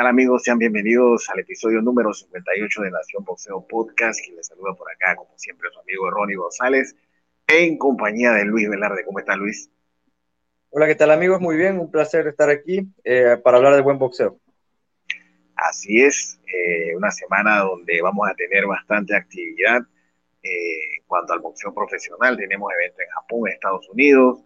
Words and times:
¿Qué 0.00 0.04
tal 0.04 0.12
amigos? 0.12 0.44
Sean 0.44 0.58
bienvenidos 0.58 1.28
al 1.28 1.40
episodio 1.40 1.82
número 1.82 2.10
58 2.14 2.82
de 2.84 2.90
Nación 2.90 3.22
Boxeo 3.22 3.66
Podcast. 3.68 4.18
Quien 4.24 4.34
les 4.34 4.46
saluda 4.46 4.72
por 4.72 4.90
acá, 4.90 5.14
como 5.14 5.28
siempre, 5.36 5.68
su 5.70 5.78
amigo 5.78 6.10
Ronnie 6.10 6.36
González, 6.36 6.96
en 7.46 7.76
compañía 7.76 8.32
de 8.32 8.46
Luis 8.46 8.66
Velarde. 8.70 9.04
¿Cómo 9.04 9.18
está 9.18 9.36
Luis? 9.36 9.70
Hola, 10.70 10.86
¿qué 10.86 10.94
tal 10.94 11.10
amigos? 11.10 11.42
Muy 11.42 11.54
bien, 11.58 11.78
un 11.78 11.90
placer 11.90 12.26
estar 12.28 12.48
aquí 12.48 12.90
eh, 13.04 13.36
para 13.44 13.58
hablar 13.58 13.74
de 13.74 13.82
buen 13.82 13.98
boxeo. 13.98 14.40
Así 15.54 16.00
es, 16.00 16.40
eh, 16.46 16.96
una 16.96 17.10
semana 17.10 17.58
donde 17.58 18.00
vamos 18.00 18.26
a 18.26 18.34
tener 18.34 18.64
bastante 18.64 19.14
actividad 19.14 19.82
eh, 20.42 20.96
en 20.96 21.02
cuanto 21.06 21.34
al 21.34 21.40
boxeo 21.40 21.74
profesional. 21.74 22.38
Tenemos 22.38 22.72
eventos 22.72 23.00
en 23.00 23.10
Japón, 23.10 23.40
en 23.48 23.52
Estados 23.52 23.86
Unidos, 23.90 24.40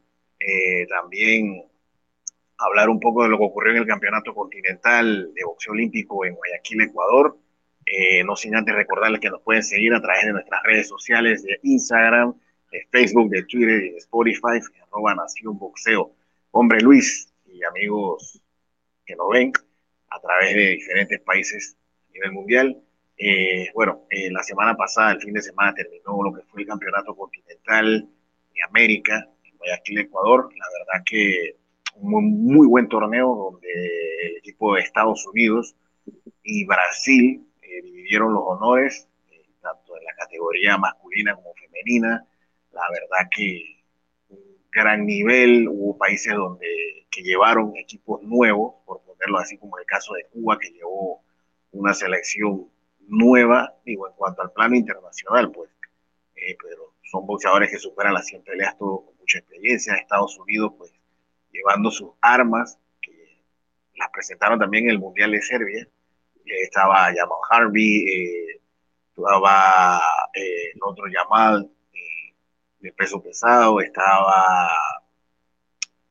también 0.88 1.62
hablar 2.58 2.88
un 2.88 3.00
poco 3.00 3.22
de 3.22 3.28
lo 3.28 3.38
que 3.38 3.44
ocurrió 3.44 3.72
en 3.72 3.78
el 3.78 3.86
Campeonato 3.86 4.34
Continental 4.34 5.32
de 5.34 5.44
Boxeo 5.44 5.72
Olímpico 5.72 6.24
en 6.24 6.34
Guayaquil, 6.34 6.82
Ecuador. 6.82 7.36
no 8.24 8.36
sin 8.36 8.56
antes 8.56 8.74
recordarles 8.74 9.20
que 9.20 9.30
nos 9.30 9.42
pueden 9.42 9.62
seguir 9.62 9.94
a 9.94 10.00
través 10.00 10.24
de 10.24 10.32
nuestras 10.32 10.62
redes 10.62 10.88
sociales 10.88 11.42
de 11.42 11.58
Instagram, 11.62 12.34
de 12.70 12.86
Facebook, 12.90 13.30
de 13.30 13.42
Twitter 13.44 13.84
y 13.84 13.90
de 13.90 13.98
Spotify, 13.98 14.60
Nación 15.16 15.58
Boxeo. 15.58 16.12
Hombre 16.50 16.80
Luis 16.80 17.32
y 17.46 17.62
amigos 17.64 18.40
que 19.04 19.16
nos 19.16 19.28
ven 19.30 19.52
a 20.10 20.20
través 20.20 20.54
de 20.54 20.68
diferentes 20.70 21.20
países 21.20 21.76
a 22.08 22.12
nivel 22.12 22.32
mundial. 22.32 22.82
Eh, 23.16 23.68
bueno, 23.74 24.06
eh, 24.10 24.30
la 24.30 24.42
semana 24.42 24.76
pasada, 24.76 25.12
el 25.12 25.20
fin 25.20 25.34
de 25.34 25.42
semana, 25.42 25.74
terminó 25.74 26.22
lo 26.22 26.32
que 26.32 26.42
fue 26.42 26.62
el 26.62 26.68
Campeonato 26.68 27.14
Continental 27.14 28.08
de 28.54 28.62
América 28.68 29.28
en 29.44 29.56
Guayaquil, 29.56 29.98
Ecuador. 29.98 30.48
La 30.56 30.66
verdad 30.78 31.04
que 31.04 31.56
un 31.96 32.44
muy, 32.44 32.66
buen 32.66 32.88
torneo 32.88 33.34
donde 33.34 33.68
el 34.26 34.36
equipo 34.36 34.74
de 34.74 34.82
Estados 34.82 35.26
Unidos 35.26 35.74
y 36.42 36.64
Brasil 36.66 37.46
eh, 37.62 37.82
dividieron 37.82 38.32
los 38.32 38.42
honores, 38.46 39.08
tanto 39.60 39.96
en 39.96 40.04
la 40.04 40.14
categoría 40.14 40.76
masculina 40.76 41.34
como 41.34 41.54
femenina. 41.54 42.26
La 42.72 42.82
verdad 42.90 43.28
que 43.34 43.84
un 44.28 44.38
gran 44.70 45.06
nivel, 45.06 45.68
hubo 45.68 45.96
países 45.96 46.34
donde 46.34 46.66
que 47.14 47.22
llevaron 47.22 47.76
equipos 47.76 48.22
nuevos, 48.22 48.74
por 48.84 49.00
ponerlo 49.02 49.38
así 49.38 49.56
como 49.56 49.78
el 49.78 49.86
caso 49.86 50.14
de 50.14 50.24
Cuba, 50.32 50.58
que 50.58 50.70
llevó 50.70 51.22
una 51.70 51.94
selección 51.94 52.68
nueva, 53.06 53.74
digo, 53.84 54.08
en 54.08 54.14
cuanto 54.14 54.42
al 54.42 54.52
plano 54.52 54.74
internacional, 54.74 55.52
pues, 55.52 55.70
eh, 56.34 56.56
pero 56.60 56.94
son 57.02 57.26
boxeadores 57.26 57.70
que 57.70 57.78
superan 57.78 58.14
las 58.14 58.26
100 58.26 58.42
peleas, 58.42 58.76
todos 58.76 59.04
con 59.04 59.16
mucha 59.16 59.38
experiencia. 59.38 59.94
Estados 59.94 60.36
Unidos, 60.38 60.72
pues, 60.76 60.92
llevando 61.54 61.90
sus 61.90 62.10
armas, 62.20 62.78
que 63.00 63.40
las 63.96 64.10
presentaron 64.10 64.58
también 64.58 64.84
en 64.84 64.90
el 64.90 64.98
Mundial 64.98 65.30
de 65.30 65.40
Serbia. 65.40 65.88
Eh, 66.44 66.62
estaba 66.62 67.04
Jamal 67.14 67.38
Harvey, 67.48 68.04
eh, 68.06 68.60
estaba 69.08 70.02
el 70.34 70.80
otro 70.82 71.04
Jamal, 71.10 71.70
de 72.80 72.92
peso 72.92 73.22
pesado, 73.22 73.80
estaba 73.80 74.68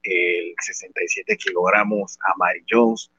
el 0.03 0.53
67 0.59 1.37
kilogramos 1.37 2.17
a 2.27 2.35
Mary 2.37 2.63
Jones. 2.69 3.11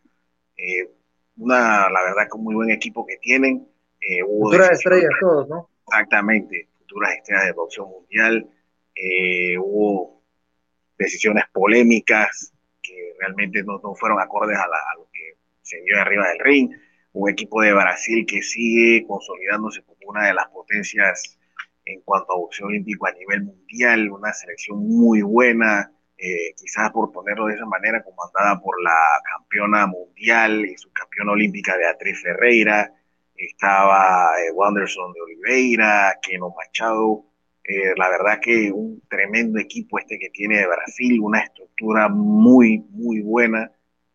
Eh, 0.57 0.91
una, 1.37 1.89
la 1.89 2.03
verdad, 2.03 2.29
que 2.31 2.39
muy 2.39 2.55
buen 2.55 2.71
equipo 2.71 3.07
que 3.07 3.17
tienen. 3.19 3.69
Eh, 4.01 4.23
futuras 4.23 4.73
estrellas 4.73 5.11
todos, 5.21 5.49
¿no? 5.49 5.69
Exactamente, 5.87 6.69
futuras 6.79 7.15
estrellas 7.15 7.47
de 7.47 7.53
boxeo 7.53 7.87
mundial. 7.87 8.49
Eh, 8.95 9.57
hubo 9.59 10.14
decisiones 10.99 11.45
polémicas 11.53 12.53
que 12.83 13.15
realmente 13.19 13.63
no, 13.63 13.81
no 13.83 13.95
fueron 13.95 14.21
acordes 14.21 14.59
a, 14.59 14.67
lo 14.97 15.09
que 15.13 15.39
se 15.63 15.81
vio 15.83 16.01
arriba 16.01 16.29
del 16.29 16.39
ring. 16.41 16.71
Un 17.13 17.31
equipo 17.31 17.63
de 17.63 17.73
Brasil 17.73 18.27
que 18.27 18.43
sigue 18.43 19.07
consolidándose 19.07 19.83
como 19.83 19.99
una 20.07 20.27
de 20.27 20.35
las 20.35 20.49
potencias 20.49 21.39
en 21.87 22.01
cuanto 22.01 22.33
a 22.33 22.37
boxeo 22.37 22.67
olímpico 22.67 23.07
a 23.07 23.13
nivel 23.13 23.45
mundial, 23.45 24.11
una 24.11 24.33
selección 24.33 24.79
muy 24.79 25.23
buena, 25.23 25.93
eh, 26.17 26.55
quizás 26.57 26.91
por 26.91 27.13
ponerlo 27.13 27.47
de 27.47 27.55
esa 27.55 27.67
manera, 27.67 28.03
comandada 28.03 28.61
por 28.61 28.83
la 28.83 28.97
campeona 29.31 29.87
mundial 29.87 30.65
y 30.65 30.77
subcampeona 30.77 31.33
olímpica 31.33 31.77
Beatriz 31.77 32.23
Ferreira, 32.23 32.93
estaba 33.37 34.33
eh, 34.41 34.51
Wanderson 34.53 35.13
de 35.13 35.21
Oliveira, 35.21 36.19
Keno 36.23 36.55
Machado, 36.57 37.25
eh, 37.65 37.95
la 37.97 38.11
verdad 38.11 38.41
que 38.43 38.71
un 38.71 39.03
tremendo 39.09 39.59
equipo 39.59 39.99
este 39.99 40.19
que 40.19 40.29
tiene 40.29 40.67
Brasil, 40.67 41.19
una 41.21 41.41
estructura 41.41 42.09
muy, 42.09 42.85
muy 42.91 43.23
buena, 43.23 43.73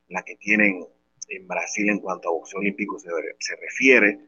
la 0.08 0.22
que 0.24 0.36
tienen 0.36 0.86
en 1.30 1.48
Brasil 1.48 1.90
en 1.90 2.00
cuanto 2.00 2.30
a 2.30 2.32
boxeo 2.32 2.60
olímpico 2.60 3.00
se, 3.00 3.10
se 3.40 3.56
refiere. 3.56 4.20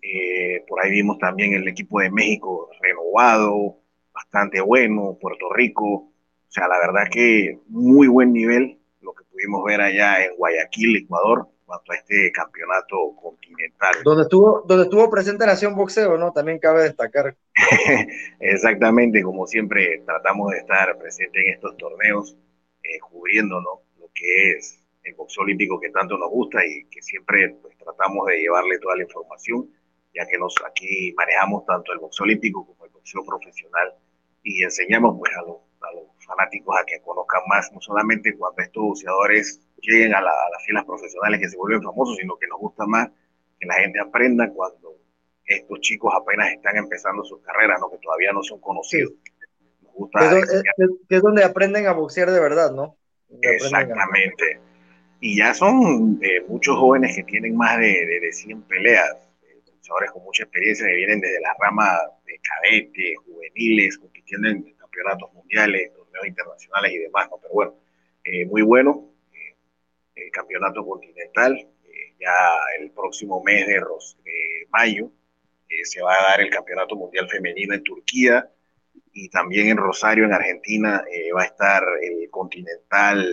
Eh, 0.00 0.64
por 0.68 0.84
ahí 0.84 0.92
vimos 0.92 1.18
también 1.18 1.54
el 1.54 1.66
equipo 1.66 2.00
de 2.00 2.10
México 2.10 2.70
renovado, 2.80 3.80
bastante 4.12 4.60
bueno, 4.60 5.18
Puerto 5.20 5.52
Rico. 5.52 5.84
O 5.86 6.50
sea, 6.50 6.68
la 6.68 6.78
verdad 6.78 7.10
que 7.10 7.58
muy 7.68 8.06
buen 8.06 8.32
nivel 8.32 8.78
lo 9.00 9.12
que 9.12 9.24
pudimos 9.24 9.64
ver 9.64 9.80
allá 9.80 10.24
en 10.24 10.36
Guayaquil, 10.36 10.96
Ecuador, 10.96 11.48
cuanto 11.68 11.92
a 11.92 11.96
este 11.96 12.32
campeonato 12.32 13.14
continental. 13.20 13.92
Donde 14.02 14.22
estuvo, 14.22 14.64
donde 14.66 14.84
estuvo 14.84 15.10
presente 15.10 15.44
Nación 15.44 15.76
Boxeo, 15.76 16.16
¿no? 16.16 16.32
También 16.32 16.58
cabe 16.58 16.84
destacar. 16.84 17.36
Exactamente, 18.40 19.22
como 19.22 19.46
siempre 19.46 20.02
tratamos 20.06 20.52
de 20.52 20.58
estar 20.58 20.96
presente 20.96 21.42
en 21.42 21.54
estos 21.54 21.76
torneos, 21.76 22.36
eh, 22.82 22.98
cubriéndonos 23.00 23.80
lo 24.00 24.08
que 24.14 24.52
es 24.52 24.82
el 25.04 25.14
boxeo 25.14 25.44
olímpico 25.44 25.78
que 25.78 25.90
tanto 25.90 26.16
nos 26.16 26.30
gusta 26.30 26.64
y 26.64 26.86
que 26.86 27.02
siempre 27.02 27.56
pues, 27.60 27.76
tratamos 27.76 28.26
de 28.28 28.40
llevarle 28.40 28.78
toda 28.78 28.96
la 28.96 29.02
información 29.02 29.68
ya 30.14 30.26
que 30.26 30.38
nos, 30.38 30.54
aquí 30.66 31.12
manejamos 31.16 31.66
tanto 31.66 31.92
el 31.92 31.98
boxeo 31.98 32.24
olímpico 32.24 32.66
como 32.66 32.84
el 32.86 32.90
boxeo 32.90 33.24
profesional 33.24 33.94
y 34.42 34.62
enseñamos 34.62 35.16
pues 35.18 35.32
a 35.36 35.42
los, 35.42 35.58
a 35.82 35.92
los 35.94 36.17
fanáticos 36.28 36.76
a 36.78 36.84
que 36.84 37.00
conozcan 37.00 37.42
más, 37.48 37.72
no 37.72 37.80
solamente 37.80 38.36
cuando 38.36 38.62
estos 38.62 38.82
boxeadores 38.82 39.60
lleguen 39.80 40.14
a, 40.14 40.20
las 40.20 40.64
filas 40.64 40.84
profesionales 40.84 41.40
que 41.40 41.48
se 41.48 41.56
vuelven 41.56 41.82
famosos, 41.82 42.16
sino 42.16 42.36
que 42.36 42.46
nos 42.46 42.60
gusta 42.60 42.86
más 42.86 43.08
que 43.58 43.66
la 43.66 43.74
gente 43.74 43.98
aprenda 43.98 44.48
cuando 44.50 44.96
estos 45.44 45.80
chicos 45.80 46.12
apenas 46.14 46.52
están 46.52 46.76
empezando 46.76 47.24
sus 47.24 47.40
carreras, 47.40 47.80
¿no? 47.80 47.90
que 47.90 47.98
todavía 47.98 48.32
no 48.32 48.42
son 48.42 48.60
conocidos. 48.60 49.12
Nos 49.82 49.92
gusta 49.94 50.20
que, 50.30 51.16
es, 51.16 51.22
donde 51.22 51.42
aprenden 51.42 51.86
a 51.86 51.92
boxear 51.92 52.30
de 52.30 52.38
verdad, 52.38 52.70
¿no? 52.70 52.96
Exactamente. 53.42 54.60
Y 55.20 55.38
ya 55.38 55.54
son 55.54 56.20
eh, 56.22 56.44
muchos 56.46 56.78
jóvenes 56.78 57.16
que 57.16 57.24
tienen 57.24 57.56
más 57.56 57.78
de, 57.78 58.06
de, 58.06 58.20
de 58.20 58.32
100 58.32 58.62
peleas 58.62 59.28
con 60.12 60.22
mucha 60.22 60.42
experiencia 60.44 60.86
que 60.86 60.94
vienen 60.94 61.20
desde 61.20 61.40
la 61.40 61.54
rama 61.58 61.98
de 62.26 62.38
cadete, 62.40 63.14
juveniles, 63.24 63.98
compitiendo 63.98 64.48
en 64.48 64.62
campeonatos 64.74 65.32
mundiales, 65.32 65.92
torneos 66.18 66.26
internacionales 66.26 66.92
y 66.92 66.98
demás, 66.98 67.28
¿no? 67.30 67.38
Pero 67.38 67.54
bueno, 67.54 67.74
eh, 68.24 68.46
muy 68.46 68.62
bueno. 68.62 69.10
Eh, 69.32 69.56
el 70.16 70.30
campeonato 70.30 70.84
continental, 70.84 71.56
eh, 71.56 72.14
ya 72.20 72.34
el 72.80 72.90
próximo 72.90 73.42
mes 73.42 73.66
de, 73.66 73.80
mayo 74.70 75.10
se 75.84 76.02
va 76.02 76.12
a 76.12 76.30
dar 76.30 76.40
el 76.40 76.50
campeonato 76.50 76.96
mundial 76.96 77.28
femenino 77.28 77.74
en 77.74 77.82
Turquía 77.82 78.50
y 79.12 79.28
también 79.28 79.68
en 79.68 79.76
Rosario, 79.76 80.24
en 80.24 80.32
Argentina, 80.32 81.04
va 81.34 81.42
a 81.42 81.46
estar 81.46 81.82
el 82.02 82.28
continental, 82.30 83.26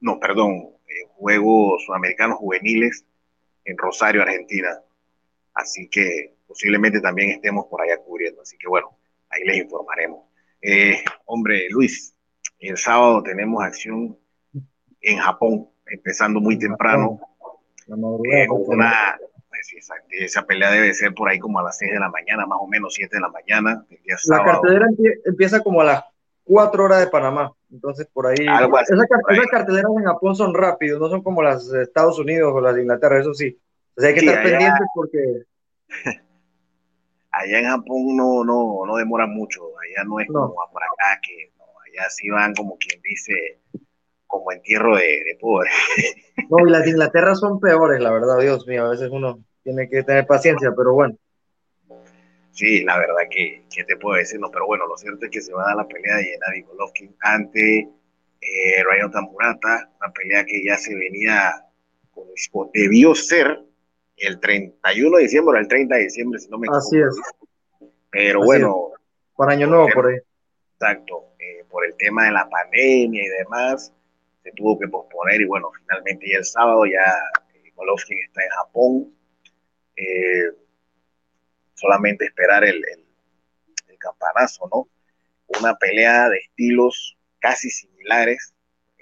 no, 0.00 0.18
perdón, 0.18 0.70
Juegos 1.16 1.84
Sudamericanos 1.84 2.38
Juveniles 2.38 3.04
en 3.64 3.78
Rosario, 3.78 4.22
Argentina. 4.22 4.80
Así 5.54 5.88
que 5.88 6.34
posiblemente 6.46 7.00
también 7.00 7.30
estemos 7.30 7.66
por 7.66 7.82
allá 7.82 7.98
cubriendo. 7.98 8.42
Así 8.42 8.56
que 8.58 8.68
bueno, 8.68 8.96
ahí 9.30 9.44
les 9.44 9.58
informaremos. 9.58 10.28
Eh, 10.62 11.02
hombre, 11.26 11.68
Luis, 11.70 12.14
el 12.58 12.76
sábado 12.76 13.22
tenemos 13.22 13.62
acción 13.62 14.16
en 15.00 15.18
Japón, 15.18 15.68
empezando 15.86 16.40
muy 16.40 16.58
temprano. 16.58 17.20
Eh, 17.88 18.46
una, 18.50 19.16
pues, 19.48 19.72
esa, 19.76 19.94
esa, 20.10 20.42
pelea 20.42 20.70
debe 20.70 20.92
ser 20.92 21.14
por 21.14 21.28
ahí 21.28 21.38
como 21.38 21.58
a 21.58 21.62
las 21.62 21.78
6 21.78 21.92
de 21.92 22.00
la 22.00 22.10
mañana, 22.10 22.46
más 22.46 22.58
o 22.60 22.66
menos 22.66 22.94
7 22.94 23.16
de 23.16 23.20
la 23.20 23.28
mañana. 23.28 23.84
la 24.28 24.44
cartelera 24.44 24.86
empieza 25.24 25.60
como 25.60 25.80
a 25.80 25.84
las 25.84 26.04
4 26.44 26.84
horas 26.84 27.00
de 27.00 27.06
Panamá. 27.06 27.52
Entonces, 27.70 28.06
por 28.12 28.26
ahí. 28.26 28.34
esas 28.40 29.46
carteleras 29.50 29.90
en 29.98 30.04
Japón 30.04 30.34
son 30.34 30.54
rápidos, 30.54 31.00
no 31.00 31.08
son 31.08 31.22
como 31.22 31.42
las 31.42 31.70
de 31.70 31.82
Estados 31.82 32.18
Unidos 32.18 32.52
o 32.54 32.60
las 32.60 32.74
de 32.74 32.82
Inglaterra, 32.82 33.20
eso 33.20 33.34
sí. 33.34 33.58
O 33.96 34.00
sea, 34.00 34.08
hay 34.08 34.14
que 34.14 34.26
estar 34.26 34.42
pendientes 34.42 34.86
porque. 34.94 35.44
Allá 37.30 37.58
en 37.60 37.66
Japón 37.66 38.16
no, 38.16 38.44
no, 38.44 38.86
no 38.86 38.96
demora 38.96 39.26
mucho. 39.26 39.62
Allá 39.78 40.04
no 40.04 40.20
es 40.20 40.26
como 40.28 40.54
por 40.72 40.82
acá, 40.82 41.20
que 41.22 41.52
allá 41.86 42.08
sí 42.10 42.30
van 42.30 42.54
como 42.54 42.76
quien 42.78 43.00
dice, 43.02 43.60
como 44.26 44.50
entierro 44.52 44.96
de, 44.96 45.02
de 45.02 45.36
pobre. 45.40 45.70
No, 46.48 46.66
y 46.66 46.70
las 46.70 46.84
de 46.84 46.90
Inglaterra 46.90 47.34
son 47.34 47.60
peores, 47.60 48.00
la 48.00 48.10
verdad, 48.10 48.38
Dios 48.40 48.66
mío. 48.66 48.86
A 48.86 48.90
veces 48.90 49.10
uno 49.10 49.44
tiene 49.62 49.88
que 49.88 50.02
tener 50.02 50.26
paciencia, 50.26 50.72
pero 50.76 50.94
bueno. 50.94 51.16
Sí, 52.52 52.82
la 52.82 52.98
verdad 52.98 53.22
que, 53.30 53.64
que 53.70 53.84
te 53.84 53.96
puedo 53.96 54.16
decir, 54.16 54.40
no, 54.40 54.50
pero 54.50 54.66
bueno, 54.66 54.86
lo 54.86 54.96
cierto 54.96 55.26
es 55.26 55.30
que 55.30 55.40
se 55.40 55.52
va 55.52 55.62
a 55.62 55.66
dar 55.66 55.76
la 55.76 55.86
pelea 55.86 56.16
de 56.16 56.24
Gennady 56.24 56.62
Golovkin 56.62 57.14
ante 57.20 57.80
eh, 57.80 58.84
Ryan 58.84 59.12
Tamurata, 59.12 59.90
una 60.00 60.12
pelea 60.12 60.44
que 60.44 60.64
ya 60.64 60.76
se 60.76 60.94
venía 60.94 61.64
o 62.52 62.70
debió 62.72 63.14
ser 63.14 63.60
el 64.20 64.40
31 64.40 65.16
de 65.16 65.22
diciembre 65.22 65.56
o 65.56 65.60
el 65.60 65.68
30 65.68 65.94
de 65.94 66.02
diciembre, 66.02 66.38
si 66.38 66.48
no 66.48 66.58
me 66.58 66.66
equivoco. 66.66 66.78
Así 66.78 66.98
es. 66.98 67.88
Pero 68.10 68.40
bueno. 68.42 68.92
Para 69.36 69.52
Año 69.52 69.68
Nuevo, 69.68 69.88
por 69.94 70.08
ahí. 70.08 70.16
Exacto. 70.74 71.26
Eh, 71.38 71.64
por 71.70 71.84
el 71.84 71.94
tema 71.96 72.24
de 72.24 72.32
la 72.32 72.48
pandemia 72.48 73.22
y 73.22 73.28
demás, 73.28 73.92
se 74.42 74.50
tuvo 74.52 74.78
que 74.78 74.88
posponer 74.88 75.40
y 75.40 75.44
bueno, 75.44 75.70
finalmente 75.78 76.28
ya 76.28 76.38
el 76.38 76.44
sábado 76.44 76.86
ya 76.86 77.04
eh, 77.54 77.72
Golovkin 77.76 78.18
está 78.26 78.42
en 78.42 78.50
Japón. 78.50 79.14
Eh, 79.96 80.52
solamente 81.74 82.24
esperar 82.24 82.64
el, 82.64 82.76
el, 82.76 83.04
campanazo, 83.98 84.68
¿no? 84.72 84.88
Una 85.60 85.74
pelea 85.76 86.28
de 86.28 86.38
estilos 86.38 87.16
casi 87.40 87.68
similares. 87.68 88.54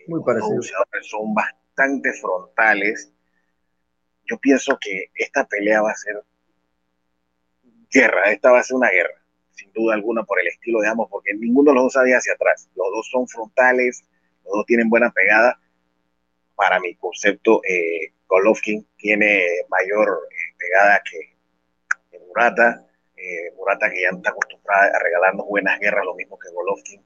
Muy 0.07 0.23
parecidos. 0.25 0.73
Son 1.03 1.35
bastante 1.35 2.13
frontales. 2.15 3.13
Yo 4.29 4.39
pienso 4.39 4.79
que 4.81 5.11
esta 5.15 5.45
pelea 5.45 5.83
va 5.83 5.93
a 5.93 5.97
ser 5.97 6.23
guerra, 7.91 8.33
esta 8.33 8.51
va 8.51 8.61
a 8.61 8.63
ser 8.63 8.77
una 8.77 8.91
guerra, 8.91 9.23
sin 9.53 9.73
duda 9.73 9.95
alguna 9.95 10.25
por 10.25 10.41
el 10.41 10.49
estilo 10.49 10.81
de 10.81 10.89
ambos, 10.89 11.09
porque 11.11 11.35
ninguno 11.35 11.71
de 11.71 11.75
los 11.77 11.85
dos 11.85 11.93
sabe 11.95 12.15
hacia 12.15 12.35
atrás. 12.35 12.69
Los 12.75 12.89
dos 12.91 13.09
son 13.11 13.29
frontales, 13.29 14.05
los 14.45 14.55
dos 14.55 14.67
tienen 14.67 14.89
buena 14.89 15.11
pegada. 15.11 15.59
Para 16.55 16.81
mi 16.81 16.95
concepto, 16.97 17.61
eh, 17.69 18.13
Golovkin 18.27 18.87
tiene 18.97 19.45
mayor 19.69 20.29
eh, 20.31 20.55
pegada 20.59 21.03
que, 21.11 21.37
Murata. 22.27 22.83
Eh, 23.17 23.53
Murata 23.57 23.91
que 23.91 24.03
ya 24.03 24.09
está 24.11 24.31
acostumbrada 24.31 24.93
a 24.95 25.03
regalarnos 25.03 25.47
buenas 25.47 25.79
guerras, 25.81 26.05
lo 26.05 26.15
mismo 26.15 26.39
que 26.39 26.51
Golovkin. 26.51 27.03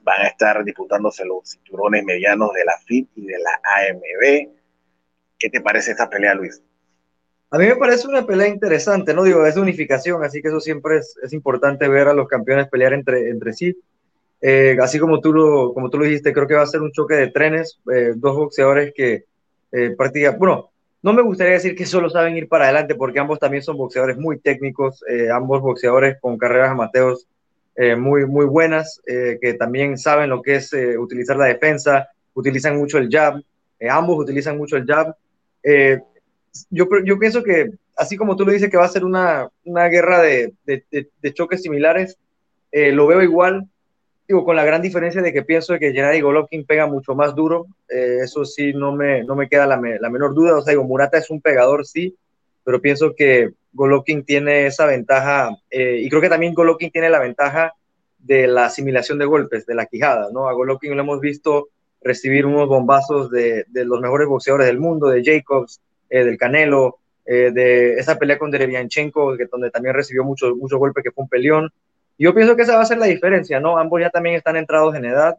Van 0.00 0.22
a 0.22 0.28
estar 0.28 0.64
disputándose 0.64 1.24
los 1.24 1.50
cinturones 1.50 2.04
medianos 2.04 2.52
de 2.54 2.64
la 2.64 2.78
FIT 2.78 3.10
y 3.16 3.26
de 3.26 3.38
la 3.38 3.60
AMB. 3.62 4.57
¿Qué 5.38 5.50
te 5.50 5.60
parece 5.60 5.92
esta 5.92 6.10
pelea, 6.10 6.34
Luis? 6.34 6.62
A 7.50 7.58
mí 7.58 7.66
me 7.66 7.76
parece 7.76 8.06
una 8.08 8.26
pelea 8.26 8.48
interesante, 8.48 9.14
¿no? 9.14 9.24
Digo, 9.24 9.46
es 9.46 9.56
unificación, 9.56 10.22
así 10.22 10.42
que 10.42 10.48
eso 10.48 10.60
siempre 10.60 10.98
es, 10.98 11.16
es 11.22 11.32
importante 11.32 11.88
ver 11.88 12.08
a 12.08 12.12
los 12.12 12.28
campeones 12.28 12.68
pelear 12.68 12.92
entre, 12.92 13.30
entre 13.30 13.52
sí. 13.54 13.74
Eh, 14.40 14.76
así 14.80 14.98
como 14.98 15.20
tú, 15.20 15.32
lo, 15.32 15.74
como 15.74 15.90
tú 15.90 15.98
lo 15.98 16.04
dijiste, 16.04 16.32
creo 16.32 16.46
que 16.46 16.54
va 16.54 16.62
a 16.62 16.66
ser 16.66 16.82
un 16.82 16.92
choque 16.92 17.14
de 17.14 17.28
trenes, 17.28 17.80
eh, 17.92 18.12
dos 18.14 18.36
boxeadores 18.36 18.92
que 18.94 19.24
eh, 19.72 19.94
practican, 19.96 20.38
bueno, 20.38 20.70
no 21.02 21.12
me 21.12 21.22
gustaría 21.22 21.54
decir 21.54 21.74
que 21.74 21.86
solo 21.86 22.10
saben 22.10 22.36
ir 22.36 22.48
para 22.48 22.64
adelante, 22.64 22.94
porque 22.94 23.18
ambos 23.18 23.38
también 23.38 23.62
son 23.62 23.76
boxeadores 23.76 24.16
muy 24.16 24.38
técnicos, 24.38 25.04
eh, 25.08 25.30
ambos 25.30 25.60
boxeadores 25.60 26.18
con 26.20 26.38
carreras 26.38 26.70
amateos 26.70 27.26
muy, 27.96 28.26
muy 28.26 28.44
buenas, 28.44 29.00
que 29.06 29.54
también 29.56 29.98
saben 29.98 30.30
lo 30.30 30.42
que 30.42 30.56
es 30.56 30.72
utilizar 30.98 31.36
la 31.36 31.44
defensa, 31.44 32.08
utilizan 32.34 32.76
mucho 32.76 32.98
el 32.98 33.08
jab, 33.08 33.40
ambos 33.88 34.18
utilizan 34.18 34.58
mucho 34.58 34.76
el 34.76 34.84
jab. 34.84 35.14
Yo, 36.70 36.86
yo 37.04 37.18
pienso 37.18 37.42
que, 37.42 37.70
así 37.96 38.16
como 38.16 38.36
tú 38.36 38.44
lo 38.44 38.52
dices, 38.52 38.70
que 38.70 38.76
va 38.76 38.84
a 38.84 38.88
ser 38.88 39.04
una, 39.04 39.48
una 39.64 39.88
guerra 39.88 40.20
de, 40.20 40.52
de, 40.64 41.34
choques 41.34 41.62
similares, 41.62 42.16
lo 42.72 43.06
veo 43.06 43.22
igual 43.22 43.68
digo, 44.28 44.44
con 44.44 44.56
la 44.56 44.64
gran 44.64 44.82
diferencia 44.82 45.22
de 45.22 45.32
que 45.32 45.42
pienso 45.42 45.78
que 45.78 45.92
Gennady 45.92 46.20
Golovkin 46.20 46.66
pega 46.66 46.86
mucho 46.86 47.14
más 47.14 47.34
duro, 47.34 47.66
eh, 47.88 48.18
eso 48.22 48.44
sí, 48.44 48.74
no 48.74 48.94
me, 48.94 49.24
no 49.24 49.34
me 49.34 49.48
queda 49.48 49.66
la, 49.66 49.80
la, 50.00 50.10
menor 50.10 50.34
duda, 50.34 50.56
o 50.56 50.60
sea, 50.60 50.72
digo, 50.72 50.84
Murata 50.84 51.16
es 51.16 51.30
un 51.30 51.40
pegador, 51.40 51.86
sí, 51.86 52.14
pero 52.62 52.82
pienso 52.82 53.14
que 53.14 53.52
Golovkin 53.72 54.24
tiene 54.24 54.66
esa 54.66 54.84
ventaja, 54.84 55.56
eh, 55.70 56.00
y 56.02 56.08
creo 56.10 56.20
que 56.20 56.28
también 56.28 56.52
Golovkin 56.52 56.90
tiene 56.90 57.08
la 57.08 57.20
ventaja 57.20 57.72
de 58.18 58.46
la 58.46 58.66
asimilación 58.66 59.18
de 59.18 59.24
golpes, 59.24 59.64
de 59.64 59.74
la 59.74 59.86
quijada, 59.86 60.28
¿no? 60.30 60.48
A 60.48 60.52
Golovkin 60.52 60.94
lo 60.94 61.02
hemos 61.02 61.20
visto 61.20 61.68
recibir 62.08 62.44
unos 62.44 62.66
bombazos 62.66 63.30
de, 63.30 63.64
de 63.68 63.84
los 63.84 64.00
mejores 64.00 64.26
boxeadores 64.26 64.66
del 64.66 64.80
mundo, 64.80 65.08
de 65.08 65.22
Jacobs, 65.24 65.80
eh, 66.10 66.24
del 66.24 66.36
Canelo, 66.36 66.98
de 67.24 67.96
esa 67.98 68.18
pelea 68.18 68.38
con 68.38 68.50
Derevianchenko, 68.50 69.36
donde 69.52 69.70
también 69.70 69.94
recibió 69.94 70.24
muchos 70.24 70.56
mucho 70.56 70.78
golpes, 70.78 71.04
que 71.04 71.10
fue 71.10 71.24
un 71.24 71.28
peleón, 71.28 71.70
yo 72.18 72.34
pienso 72.34 72.56
que 72.56 72.62
esa 72.62 72.76
va 72.76 72.82
a 72.82 72.86
ser 72.86 72.98
la 72.98 73.06
diferencia, 73.06 73.60
¿no? 73.60 73.78
Ambos 73.78 74.00
ya 74.00 74.10
también 74.10 74.34
están 74.34 74.56
entrados 74.56 74.94
en 74.96 75.04
edad, 75.04 75.36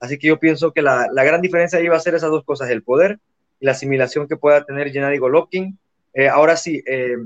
así 0.00 0.18
que 0.18 0.26
yo 0.26 0.40
pienso 0.40 0.72
que 0.72 0.82
la, 0.82 1.08
la 1.12 1.22
gran 1.22 1.40
diferencia 1.40 1.78
ahí 1.78 1.86
va 1.86 1.96
a 1.96 2.00
ser 2.00 2.16
esas 2.16 2.30
dos 2.30 2.44
cosas, 2.44 2.68
el 2.70 2.82
poder 2.82 3.20
y 3.60 3.66
la 3.66 3.72
asimilación 3.72 4.26
que 4.26 4.36
pueda 4.36 4.64
tener 4.64 4.90
Gennady 4.90 5.18
Golovkin. 5.18 5.78
Eh, 6.14 6.28
ahora 6.28 6.56
sí, 6.56 6.82
eh, 6.86 7.16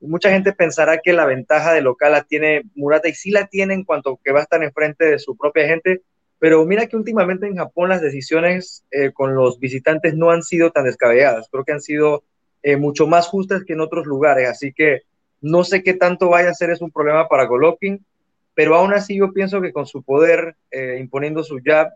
mucha 0.00 0.30
gente 0.30 0.52
pensará 0.52 0.98
que 0.98 1.12
la 1.12 1.26
ventaja 1.26 1.74
de 1.74 1.82
local 1.82 2.12
la 2.12 2.22
tiene 2.22 2.62
Murata 2.74 3.08
y 3.08 3.14
sí 3.14 3.30
la 3.30 3.46
tiene 3.46 3.74
en 3.74 3.84
cuanto 3.84 4.18
que 4.24 4.32
va 4.32 4.40
a 4.40 4.44
estar 4.44 4.62
enfrente 4.62 5.04
de 5.04 5.18
su 5.18 5.36
propia 5.36 5.66
gente, 5.68 6.00
pero 6.46 6.64
mira 6.64 6.86
que 6.86 6.96
últimamente 6.96 7.48
en 7.48 7.56
Japón 7.56 7.88
las 7.88 8.00
decisiones 8.00 8.84
eh, 8.92 9.10
con 9.12 9.34
los 9.34 9.58
visitantes 9.58 10.14
no 10.14 10.30
han 10.30 10.44
sido 10.44 10.70
tan 10.70 10.84
descabelladas, 10.84 11.48
creo 11.50 11.64
que 11.64 11.72
han 11.72 11.80
sido 11.80 12.22
mucho 12.78 13.06
más 13.06 13.28
justas 13.28 13.62
que 13.64 13.74
en 13.74 13.80
otros 13.80 14.06
lugares, 14.06 14.48
así 14.48 14.72
que 14.72 15.02
no 15.40 15.64
sé 15.64 15.82
qué 15.82 15.94
tanto 15.94 16.28
vaya 16.28 16.50
a 16.50 16.54
ser 16.54 16.70
es 16.70 16.80
un 16.80 16.90
problema 16.90 17.28
para 17.28 17.46
Golovkin, 17.46 18.04
pero 18.56 18.74
aún 18.74 18.94
así 18.94 19.16
yo 19.16 19.32
pienso 19.34 19.60
que 19.60 19.72
con 19.72 19.86
su 19.86 20.02
poder, 20.02 20.56
eh, 20.70 20.96
imponiendo 20.98 21.44
su 21.44 21.60
jab, 21.62 21.90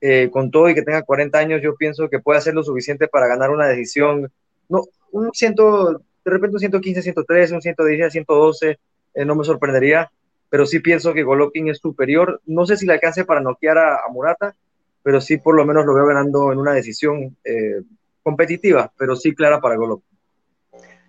eh, 0.00 0.28
con 0.30 0.50
todo 0.50 0.68
y 0.68 0.74
que 0.74 0.82
tenga 0.82 1.02
40 1.02 1.38
años, 1.38 1.62
yo 1.62 1.74
pienso 1.74 2.10
que 2.10 2.18
puede 2.18 2.38
hacer 2.38 2.54
lo 2.54 2.62
suficiente 2.62 3.08
para 3.08 3.26
ganar 3.26 3.50
una 3.50 3.66
decisión, 3.66 4.30
no, 4.68 4.82
un 5.10 5.30
ciento, 5.32 6.02
de 6.24 6.30
repente 6.30 6.56
un 6.56 6.60
115, 6.60 7.00
113, 7.00 7.54
un 7.54 7.62
110, 7.62 8.12
112, 8.12 8.78
eh, 9.14 9.24
no 9.24 9.34
me 9.34 9.44
sorprendería, 9.44 10.12
pero 10.48 10.66
sí 10.66 10.80
pienso 10.80 11.12
que 11.14 11.22
Golovkin 11.22 11.68
es 11.68 11.78
superior, 11.78 12.40
no 12.46 12.66
sé 12.66 12.76
si 12.76 12.86
le 12.86 12.94
alcance 12.94 13.24
para 13.24 13.40
noquear 13.40 13.78
a, 13.78 14.00
Murata, 14.10 14.54
pero 15.02 15.20
sí 15.20 15.38
por 15.38 15.54
lo 15.56 15.64
menos 15.64 15.84
lo 15.86 15.94
veo 15.94 16.06
ganando 16.06 16.52
en 16.52 16.58
una 16.58 16.72
decisión 16.72 17.36
competitiva, 18.22 18.92
pero 18.98 19.14
sí 19.14 19.34
clara 19.34 19.60
para 19.60 19.76
Golovkin. 19.76 20.16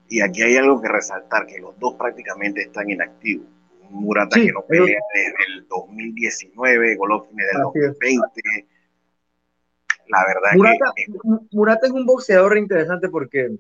Y 0.10 0.22
aquí 0.22 0.42
hay 0.42 0.56
algo 0.56 0.82
que 0.82 0.88
resaltar, 0.88 1.46
que 1.48 1.60
los 1.60 1.78
dos 1.80 1.96
prácticamente 1.96 2.62
están 2.62 2.90
inactivos. 2.90 3.48
Murata 3.90 4.36
que 4.36 4.52
no 4.52 4.64
pelea 4.66 5.00
desde 5.14 5.34
el 5.48 5.68
2019, 5.68 6.96
Golovkin 6.96 7.38
desde 7.38 7.52
el 7.56 7.62
2020. 7.62 8.68
La 10.08 10.26
verdad 10.26 10.52
Murata, 10.56 10.94
que... 10.96 11.06
Murata 11.52 11.88
es 11.88 11.94
un 11.94 12.06
boxeador 12.06 12.58
interesante 12.58 13.10
porque, 13.10 13.58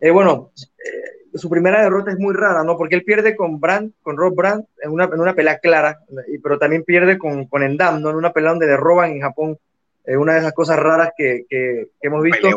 eh, 0.00 0.10
bueno, 0.10 0.52
eh, 0.84 1.21
su 1.34 1.48
primera 1.48 1.82
derrota 1.82 2.10
es 2.10 2.18
muy 2.18 2.34
rara, 2.34 2.64
¿no? 2.64 2.76
Porque 2.76 2.94
él 2.94 3.04
pierde 3.04 3.36
con 3.36 3.60
Brand, 3.60 3.92
con 4.02 4.16
Rob 4.16 4.34
Brand, 4.34 4.64
en 4.82 4.90
una, 4.90 5.04
en 5.04 5.20
una 5.20 5.34
pelea 5.34 5.58
clara, 5.58 6.00
pero 6.42 6.58
también 6.58 6.84
pierde 6.84 7.18
con, 7.18 7.46
con 7.46 7.62
Endam, 7.62 8.00
¿no? 8.00 8.10
En 8.10 8.16
una 8.16 8.32
pelea 8.32 8.50
donde 8.50 8.66
le 8.66 8.76
roban 8.76 9.12
en 9.12 9.20
Japón, 9.20 9.58
eh, 10.04 10.16
una 10.16 10.34
de 10.34 10.40
esas 10.40 10.52
cosas 10.52 10.78
raras 10.78 11.10
que, 11.16 11.44
que, 11.48 11.88
hemos 12.00 12.22
visto. 12.22 12.48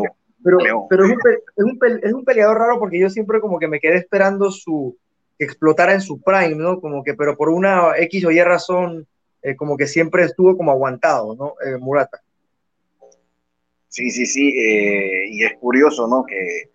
pero, 0.44 0.88
pero 0.89 1.05
es, 1.05 1.12
un, 1.12 1.20
es, 1.25 1.63
un, 1.63 2.00
es 2.03 2.13
un 2.13 2.25
peleador 2.25 2.58
raro 2.58 2.79
porque 2.79 3.00
yo 3.00 3.10
siempre 3.10 3.39
como 3.39 3.60
que 3.60 3.67
me 3.67 3.79
quedé 3.79 3.98
esperando 3.98 4.51
su, 4.51 4.98
que 5.38 5.46
explotara 5.46 5.94
en 5.94 6.01
su 6.01 6.22
prime, 6.22 6.55
¿no? 6.55 6.79
Como 6.79 7.03
que, 7.03 7.13
pero 7.13 7.36
por 7.36 7.50
una 7.50 7.98
X 7.98 8.25
o 8.25 8.32
Y 8.32 8.41
razón, 8.41 9.08
eh, 9.41 9.55
como 9.55 9.77
que 9.77 9.88
siempre 9.88 10.24
estuvo 10.24 10.55
como 10.58 10.72
aguantado, 10.72 11.36
¿no? 11.36 11.55
Eh, 11.65 11.77
Murata. 11.77 12.22
Sí, 13.88 14.10
sí, 14.10 14.25
sí, 14.25 14.50
eh, 14.50 15.27
y 15.29 15.44
es 15.44 15.53
curioso, 15.60 16.08
¿no? 16.08 16.25
Que 16.25 16.72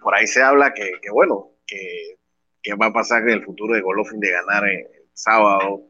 por 0.00 0.14
ahí 0.14 0.26
se 0.26 0.42
habla 0.42 0.72
que, 0.72 0.92
que 1.02 1.10
bueno, 1.10 1.50
que, 1.66 2.18
que, 2.62 2.74
va 2.74 2.86
a 2.86 2.92
pasar 2.92 3.22
en 3.22 3.30
el 3.30 3.44
futuro 3.44 3.74
de 3.74 3.80
Golovkin 3.80 4.20
de 4.20 4.30
ganar 4.30 4.68
el 4.68 4.86
sábado. 5.12 5.82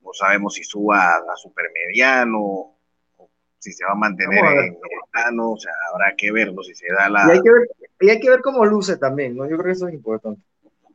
No 0.00 0.12
sabemos 0.12 0.54
si 0.54 0.64
suba 0.64 1.16
a, 1.16 1.36
supermediano, 1.36 2.40
o 2.40 3.30
si 3.58 3.72
se 3.72 3.84
va 3.84 3.92
a 3.92 3.96
mantener 3.96 4.38
en 4.38 4.76
mediano, 4.80 5.52
o 5.52 5.58
sea, 5.58 5.72
habrá 5.92 6.14
que 6.16 6.30
verlo, 6.30 6.62
si 6.62 6.74
se 6.74 6.86
da 6.92 7.08
la... 7.08 7.26
Y 7.26 7.30
hay 7.30 7.42
que 7.42 7.50
ver, 7.50 7.68
y 8.00 8.10
hay 8.10 8.20
que 8.20 8.30
ver 8.30 8.40
cómo 8.42 8.64
luce 8.66 8.96
también, 8.98 9.34
¿no? 9.34 9.44
Yo 9.48 9.56
creo 9.56 9.66
que 9.66 9.72
eso 9.72 9.88
es 9.88 9.94
importante. 9.94 10.42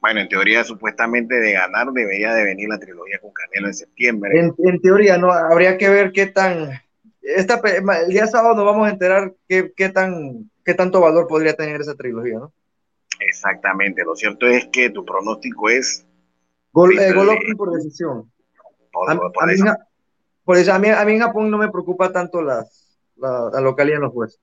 Bueno, 0.02 0.22
en 0.22 0.30
teoría, 0.30 0.64
supuestamente 0.64 1.36
de 1.36 1.54
ganar 1.54 1.88
debería 1.92 2.34
de 2.34 2.46
venir 2.46 2.70
la 2.70 2.80
trilogía 2.80 3.20
con 3.20 3.32
Canelo 3.34 3.68
en 3.68 3.74
septiembre. 3.74 4.40
En, 4.40 4.80
teoría, 4.82 5.18
no, 5.18 5.32
habría 5.32 5.78
que 5.78 5.90
ver 5.90 6.12
qué 6.12 6.28
tan. 6.28 6.82
Esta, 7.22 7.62
el 7.66 8.10
día 8.10 8.28
sábado 8.28 8.56
nos 8.56 8.66
vamos 8.66 8.88
a 8.88 8.92
enterar 8.92 9.34
qué, 9.48 9.74
qué, 9.76 9.90
tan, 9.90 10.50
qué 10.64 10.74
tanto 10.74 11.02
valor 11.02 11.28
podría 11.28 11.54
tener 11.54 11.82
esa 11.82 11.96
trilogía, 11.96 12.40
¿no? 12.40 12.54
Exactamente. 13.20 14.04
Lo 14.04 14.16
cierto 14.16 14.48
es 14.48 14.68
que 14.68 14.90
tu 14.90 15.06
pronóstico 15.06 15.70
es. 15.70 16.06
Gol, 16.72 16.98
eh, 16.98 17.14
por 17.58 17.74
decisión. 17.74 18.32
a, 20.70 20.80
mí, 20.80 20.90
a, 20.90 21.06
mí, 21.06 21.14
en 21.14 21.20
Japón 21.20 21.52
no 21.52 21.58
me 21.58 21.70
preocupa 21.70 22.12
tanto 22.12 22.42
las, 22.42 23.00
la, 23.18 23.50
la 23.52 23.62
localidad 23.62 23.98
en 23.98 24.04
los 24.04 24.14
jueces. 24.14 24.40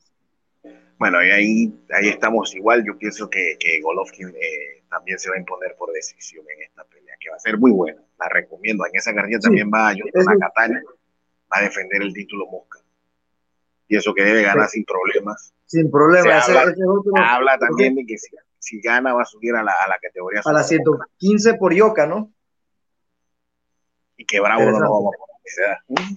Bueno, 0.98 1.22
y 1.22 1.30
ahí, 1.30 1.74
ahí 1.90 2.08
estamos 2.08 2.54
igual. 2.54 2.84
Yo 2.84 2.96
pienso 2.98 3.28
que, 3.28 3.56
que 3.58 3.80
Golovkin 3.80 4.28
eh, 4.28 4.82
también 4.88 5.18
se 5.18 5.28
va 5.28 5.36
a 5.36 5.38
imponer 5.38 5.76
por 5.76 5.92
decisión 5.92 6.44
en 6.54 6.62
esta 6.62 6.84
pelea, 6.84 7.14
que 7.20 7.30
va 7.30 7.36
a 7.36 7.40
ser 7.40 7.58
muy 7.58 7.70
buena. 7.70 8.02
La 8.18 8.28
recomiendo. 8.28 8.86
En 8.86 8.96
esa 8.96 9.14
carrera 9.14 9.38
también 9.38 9.70
va 9.72 9.88
a 9.88 9.92
a 9.92 10.38
Catania, 10.40 10.82
va 11.52 11.58
a 11.58 11.62
defender 11.62 12.02
el 12.02 12.12
título 12.12 12.46
Mosca. 12.46 12.80
Y 13.88 13.96
eso 13.96 14.12
que 14.14 14.22
debe 14.22 14.42
ganar 14.42 14.68
sin 14.68 14.84
problemas. 14.84 15.54
Sin 15.66 15.90
problemas. 15.90 16.48
habla, 16.48 17.58
también 17.58 17.94
de 17.94 18.04
que 18.04 18.16
si, 18.58 18.80
gana 18.80 19.14
va 19.14 19.22
a 19.22 19.26
subir 19.26 19.54
a 19.54 19.62
la, 19.62 19.72
a 19.72 19.88
la 19.88 19.98
categoría. 20.00 20.40
A 20.44 20.52
la 20.52 20.62
115 20.62 21.54
por 21.54 21.72
Yoka, 21.72 22.06
¿no? 22.06 22.32
Y 24.16 24.24
que 24.24 24.40
bravo 24.40 24.70
no 24.70 24.80
lo 24.80 24.90
vamos 24.90 25.14
a 25.14 25.18
poner. 25.18 26.08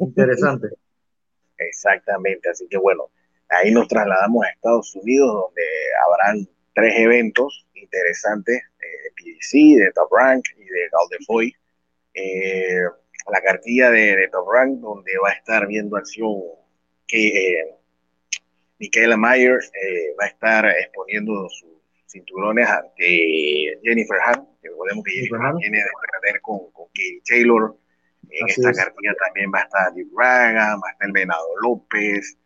Interesante. 0.00 0.68
Exactamente, 1.58 2.50
así 2.50 2.66
que 2.68 2.76
bueno, 2.76 3.10
ahí 3.48 3.72
nos 3.72 3.88
trasladamos 3.88 4.44
a 4.44 4.50
Estados 4.50 4.94
Unidos, 4.96 5.32
donde 5.32 5.62
habrán 6.04 6.48
tres 6.74 6.94
eventos 6.98 7.66
interesantes 7.74 8.62
de 8.78 9.12
PDC, 9.16 9.84
de 9.84 9.92
Top 9.94 10.12
Rank 10.12 10.44
y 10.56 10.64
de 10.64 10.90
Galdefoy. 10.92 11.56
Eh, 12.14 12.84
la 13.32 13.40
cartilla 13.40 13.90
de, 13.90 14.28
Top 14.30 14.46
Rank, 14.50 14.80
donde 14.80 15.12
va 15.22 15.30
a 15.30 15.32
estar 15.32 15.66
viendo 15.66 15.96
acción 15.96 16.34
que 17.06 17.28
eh, 17.28 17.74
Michaela 18.78 19.16
Myers 19.16 19.70
eh, 19.74 20.14
va 20.20 20.26
a 20.26 20.28
estar 20.28 20.66
exponiendo 20.66 21.48
sus 21.48 21.70
cinturones 22.06 22.68
ante 22.68 23.78
Jennifer 23.82 24.18
Hahn, 24.26 24.46
que 24.62 24.68
recordemos 24.68 25.04
que 25.04 25.12
Jennifer 25.12 25.40
Hahn 25.40 25.58
tiene 25.58 25.78
de 25.78 25.90
perder 26.12 26.40
con, 26.40 26.70
con 26.72 26.86
Katie 26.88 27.22
Taylor. 27.26 27.76
En 28.30 28.48
esta 28.48 28.72
cartilla 28.72 29.14
también 29.24 29.50
va 29.54 29.60
a 29.60 29.62
estar 29.62 29.90
Duke 29.90 30.10
Braga, 30.12 30.76
va 30.76 30.88
a 30.88 30.92
estar 30.92 31.06
el 31.06 31.12
Venado 31.12 31.46
López, 31.62 32.36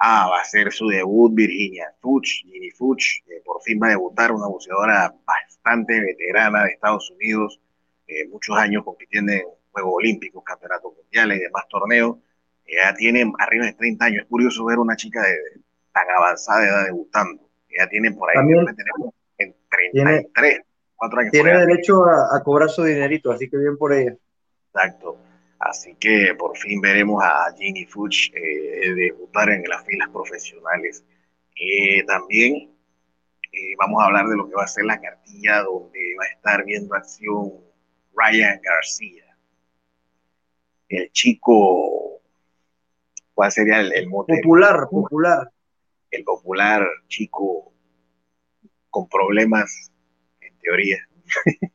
Ah, 0.00 0.28
va 0.30 0.40
a 0.40 0.44
ser 0.44 0.72
su 0.72 0.86
debut 0.86 1.34
Virginia 1.34 1.92
Fuchs, 2.00 2.44
Ginny 2.44 2.70
Fuchs, 2.70 3.20
por 3.44 3.60
fin 3.62 3.80
va 3.82 3.88
a 3.88 3.90
debutar 3.90 4.30
una 4.30 4.46
boxeadora 4.46 5.12
bastante 5.26 6.00
veterana 6.00 6.62
de 6.64 6.70
Estados 6.70 7.10
Unidos, 7.10 7.60
eh, 8.06 8.28
muchos 8.28 8.56
años 8.56 8.84
compitiendo 8.84 9.32
en 9.32 9.42
Juegos 9.70 9.94
Olímpicos, 9.96 10.42
Campeonatos 10.44 10.92
Mundiales 10.96 11.38
y 11.38 11.42
demás 11.42 11.68
torneos. 11.68 12.16
Ella 12.64 12.94
tiene 12.94 13.32
arriba 13.38 13.66
de 13.66 13.72
30 13.72 14.04
años. 14.04 14.22
Es 14.22 14.28
curioso 14.28 14.64
ver 14.64 14.78
una 14.78 14.96
chica 14.96 15.22
de, 15.22 15.60
tan 15.92 16.04
avanzada 16.16 16.60
de 16.60 16.68
edad 16.68 16.84
debutando. 16.86 17.48
Ella 17.68 17.88
tiene 17.88 18.12
por 18.12 18.28
ahí, 18.28 18.36
También 18.36 18.66
en 19.38 19.54
33, 19.70 20.60
4 20.96 21.20
años. 21.20 21.32
Tiene 21.32 21.58
derecho 21.58 22.04
a, 22.04 22.36
a 22.36 22.42
cobrar 22.42 22.68
su 22.68 22.84
dinerito, 22.84 23.30
así 23.32 23.48
que 23.48 23.56
bien 23.56 23.76
por 23.76 23.92
ella. 23.92 24.16
Exacto. 24.72 25.18
Así 25.58 25.94
que 25.96 26.34
por 26.38 26.56
fin 26.56 26.80
veremos 26.80 27.22
a 27.22 27.52
Ginny 27.56 27.84
Fuchs 27.84 28.30
eh, 28.34 28.94
debutar 28.94 29.50
en 29.50 29.62
las 29.68 29.84
filas 29.84 30.08
profesionales. 30.10 31.04
Eh, 31.56 32.04
también 32.04 32.70
eh, 33.52 33.74
vamos 33.76 34.00
a 34.00 34.06
hablar 34.06 34.26
de 34.26 34.36
lo 34.36 34.48
que 34.48 34.54
va 34.54 34.64
a 34.64 34.68
ser 34.68 34.84
la 34.84 35.00
cartilla 35.00 35.62
donde 35.62 36.14
va 36.18 36.24
a 36.24 36.28
estar 36.28 36.64
viendo 36.64 36.94
acción 36.94 37.52
Ryan 38.14 38.60
García. 38.62 39.24
El 40.88 41.10
chico, 41.12 42.20
¿cuál 43.34 43.52
sería 43.52 43.80
el, 43.80 43.92
el 43.92 44.08
mote? 44.08 44.34
Popular, 44.42 44.88
popular. 44.90 45.50
El 46.10 46.24
popular 46.24 46.86
chico 47.08 47.72
con 48.90 49.08
problemas, 49.08 49.92
en 50.40 50.58
teoría. 50.58 50.98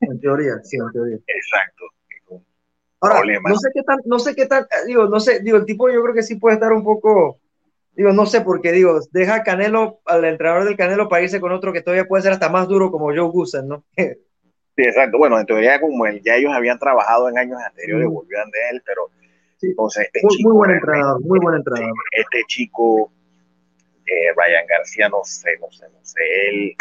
En 0.02 0.20
teoría, 0.20 0.60
sí, 0.64 0.78
en 0.78 0.92
teoría. 0.92 1.18
Exacto 1.28 1.86
Ahora, 3.04 3.22
no 3.50 3.58
sé 3.58 3.70
qué 3.74 3.84
tan, 3.84 4.00
no 4.06 4.18
sé 4.18 4.34
qué 4.34 4.46
tan, 4.46 4.64
eh, 4.64 4.86
digo, 4.88 5.08
no 5.08 5.20
sé, 5.20 5.42
digo, 5.42 5.58
el 5.58 5.66
tipo 5.66 5.90
yo 5.90 6.02
creo 6.02 6.16
que 6.16 6.24
sí 6.24 6.36
puede 6.36 6.56
estar 6.56 6.72
un 6.72 6.86
poco, 6.86 7.42
digo, 7.92 8.14
no 8.14 8.26
sé 8.26 8.40
por 8.40 8.62
qué, 8.62 8.72
digo, 8.72 8.98
deja 9.12 9.44
Canelo, 9.44 10.00
al 10.06 10.24
entrenador 10.24 10.64
del 10.64 10.78
Canelo 10.78 11.10
para 11.10 11.22
irse 11.22 11.42
con 11.42 11.52
otro 11.52 11.74
que 11.74 11.82
todavía 11.82 12.08
puede 12.08 12.24
ser 12.24 12.32
hasta 12.32 12.48
más 12.48 12.70
duro 12.70 12.92
como 12.92 13.08
Joe 13.08 13.30
Gusen, 13.30 13.68
¿no? 13.68 13.84
Sí, 14.76 14.84
exacto. 14.84 15.18
Bueno, 15.18 15.40
en 15.40 15.46
teoría 15.46 15.80
como 15.80 16.06
él, 16.06 16.22
ya 16.24 16.36
ellos 16.36 16.52
habían 16.54 16.80
trabajado 16.80 17.30
en 17.30 17.38
años 17.38 17.60
anteriores, 17.62 18.08
volvían 18.08 18.50
de 18.50 18.60
él, 18.72 18.84
pero 18.86 19.10
sí. 19.58 19.68
entonces 19.68 20.06
este 20.08 20.22
muy, 20.24 20.36
chico, 20.36 20.50
muy 20.50 20.58
buen 20.58 20.72
entrenador, 20.72 21.22
muy 21.22 21.40
buen 21.40 21.56
entrenador. 21.56 21.94
Este 22.12 22.44
chico, 22.48 23.12
eh, 24.06 24.34
Ryan 24.36 24.66
García, 24.68 25.10
no 25.10 25.24
sé, 25.24 25.58
no 25.60 25.72
sé, 25.72 25.86
no 25.90 26.00
sé, 26.04 26.22
él, 26.50 26.76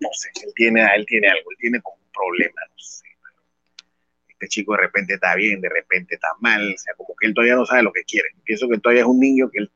no 0.00 0.08
sé, 0.12 0.30
él 0.44 0.52
tiene, 0.54 0.86
él 0.94 1.04
tiene 1.06 1.28
algo, 1.28 1.50
él 1.50 1.56
tiene 1.58 1.80
como 1.82 1.96
un 1.96 2.10
problema, 2.12 2.60
no 2.70 2.78
sé 2.78 3.06
este 4.38 4.48
chico 4.48 4.72
de 4.72 4.82
repente 4.82 5.14
está 5.14 5.34
bien, 5.34 5.60
de 5.60 5.68
repente 5.68 6.14
está 6.14 6.28
mal, 6.40 6.74
o 6.74 6.78
sea, 6.78 6.94
como 6.94 7.14
que 7.18 7.26
él 7.26 7.34
todavía 7.34 7.56
no 7.56 7.64
sabe 7.64 7.82
lo 7.82 7.92
que 7.92 8.04
quiere. 8.04 8.28
Pienso 8.44 8.68
que 8.68 8.78
todavía 8.78 9.02
es 9.02 9.08
un 9.08 9.18
niño 9.18 9.50
que 9.50 9.60
él 9.60 9.70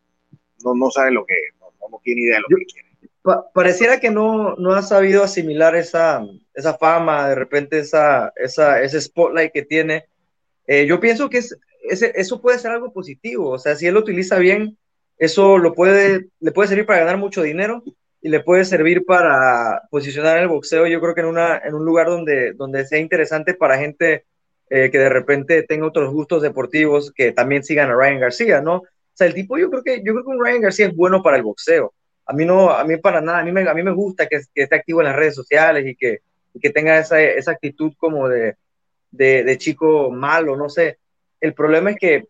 no, 0.63 0.75
no 0.75 0.91
sabe 0.91 1.13
lo 1.13 1.25
que, 1.25 1.35
no, 1.59 1.73
no 1.89 2.01
tiene 2.05 2.23
idea 2.23 2.37
de 2.37 2.43
lo 2.43 2.49
que 2.49 2.67
quiere. 2.67 2.90
Pareciera 3.53 4.01
que 4.01 4.11
no, 4.11 4.57
no 4.57 4.73
ha 4.73 4.83
sabido 4.83 5.23
asimilar 5.23 5.77
esa, 5.77 6.25
esa 6.55 6.75
fama, 6.75 7.29
de 7.29 7.35
repente 7.35 7.79
esa, 7.79 8.33
esa, 8.37 8.81
ese 8.83 9.01
spotlight 9.01 9.53
que 9.53 9.63
tiene. 9.63 10.07
Eh, 10.67 10.87
yo 10.87 11.01
pienso 11.01 11.29
que 11.29 11.39
es, 11.39 11.59
ese, 11.83 12.13
eso 12.15 12.41
puede 12.41 12.59
ser 12.59 12.71
algo 12.73 12.93
positivo, 12.93 13.51
o 13.51 13.59
sea, 13.59 13.77
si 13.77 13.87
él 13.87 13.95
lo 13.95 14.01
utiliza 14.01 14.39
bien, 14.39 14.79
eso 15.19 15.59
lo 15.59 15.75
puede, 15.75 16.29
le 16.41 16.53
puede 16.53 16.69
servir 16.69 16.87
para 16.87 17.01
ganar 17.01 17.19
mucho 17.19 17.43
dinero 17.43 17.83
y 18.23 18.29
le 18.29 18.41
puede 18.41 18.65
servir 18.65 19.05
para 19.05 19.83
posicionar 19.91 20.39
el 20.39 20.49
boxeo, 20.49 20.87
yo 20.87 21.01
creo 21.01 21.15
que 21.15 21.23
en, 21.23 21.27
una, 21.27 21.59
en 21.59 21.75
un 21.75 21.85
lugar 21.85 22.07
donde, 22.07 22.53
donde 22.53 22.87
sea 22.87 22.99
interesante 22.99 23.55
para 23.55 23.79
gente 23.79 24.25
eh, 24.69 24.91
que 24.91 24.99
de 24.99 25.09
repente 25.09 25.63
tenga 25.65 25.87
otros 25.87 26.13
gustos 26.13 26.43
deportivos 26.43 27.13
que 27.13 27.33
también 27.33 27.65
sigan 27.65 27.91
a 27.91 27.95
Ryan 27.95 28.21
García, 28.21 28.61
¿no? 28.61 28.77
O 28.77 28.87
sea, 29.13 29.27
el 29.27 29.35
tipo 29.35 29.59
yo 29.59 29.69
creo 29.69 29.83
que 29.83 29.99
yo 30.05 30.13
creo 30.13 30.25
que 30.25 30.31
un 30.31 30.45
Ryan 30.45 30.63
García 30.63 30.87
es 30.87 30.95
bueno 30.95 31.23
para 31.23 31.37
el 31.37 31.43
boxeo. 31.43 31.93
A 32.31 32.33
mí 32.33 32.45
no, 32.45 32.71
a 32.71 32.85
mí 32.85 32.97
para 32.97 33.21
nada, 33.21 33.41
a 33.41 33.45
mí 33.45 33.53
me, 33.53 33.69
a 33.69 33.75
mí 33.75 33.83
me 33.83 33.93
gusta 33.93 34.27
que, 34.27 34.41
que 34.55 34.63
esté 34.63 34.77
activo 34.77 35.01
en 35.01 35.09
las 35.09 35.17
redes 35.17 35.35
sociales 35.35 35.85
y 35.87 35.97
que, 35.97 36.21
que 36.61 36.71
tenga 36.71 36.99
esa, 36.99 37.21
esa 37.21 37.53
actitud 37.53 37.93
como 37.97 38.29
de, 38.29 38.57
de, 39.11 39.43
de, 39.45 39.59
chico 39.59 40.11
malo, 40.11 40.57
no 40.57 40.69
sé. 40.69 40.99
El 41.41 41.55
problema 41.55 41.91
es 41.91 41.97
que 41.99 42.29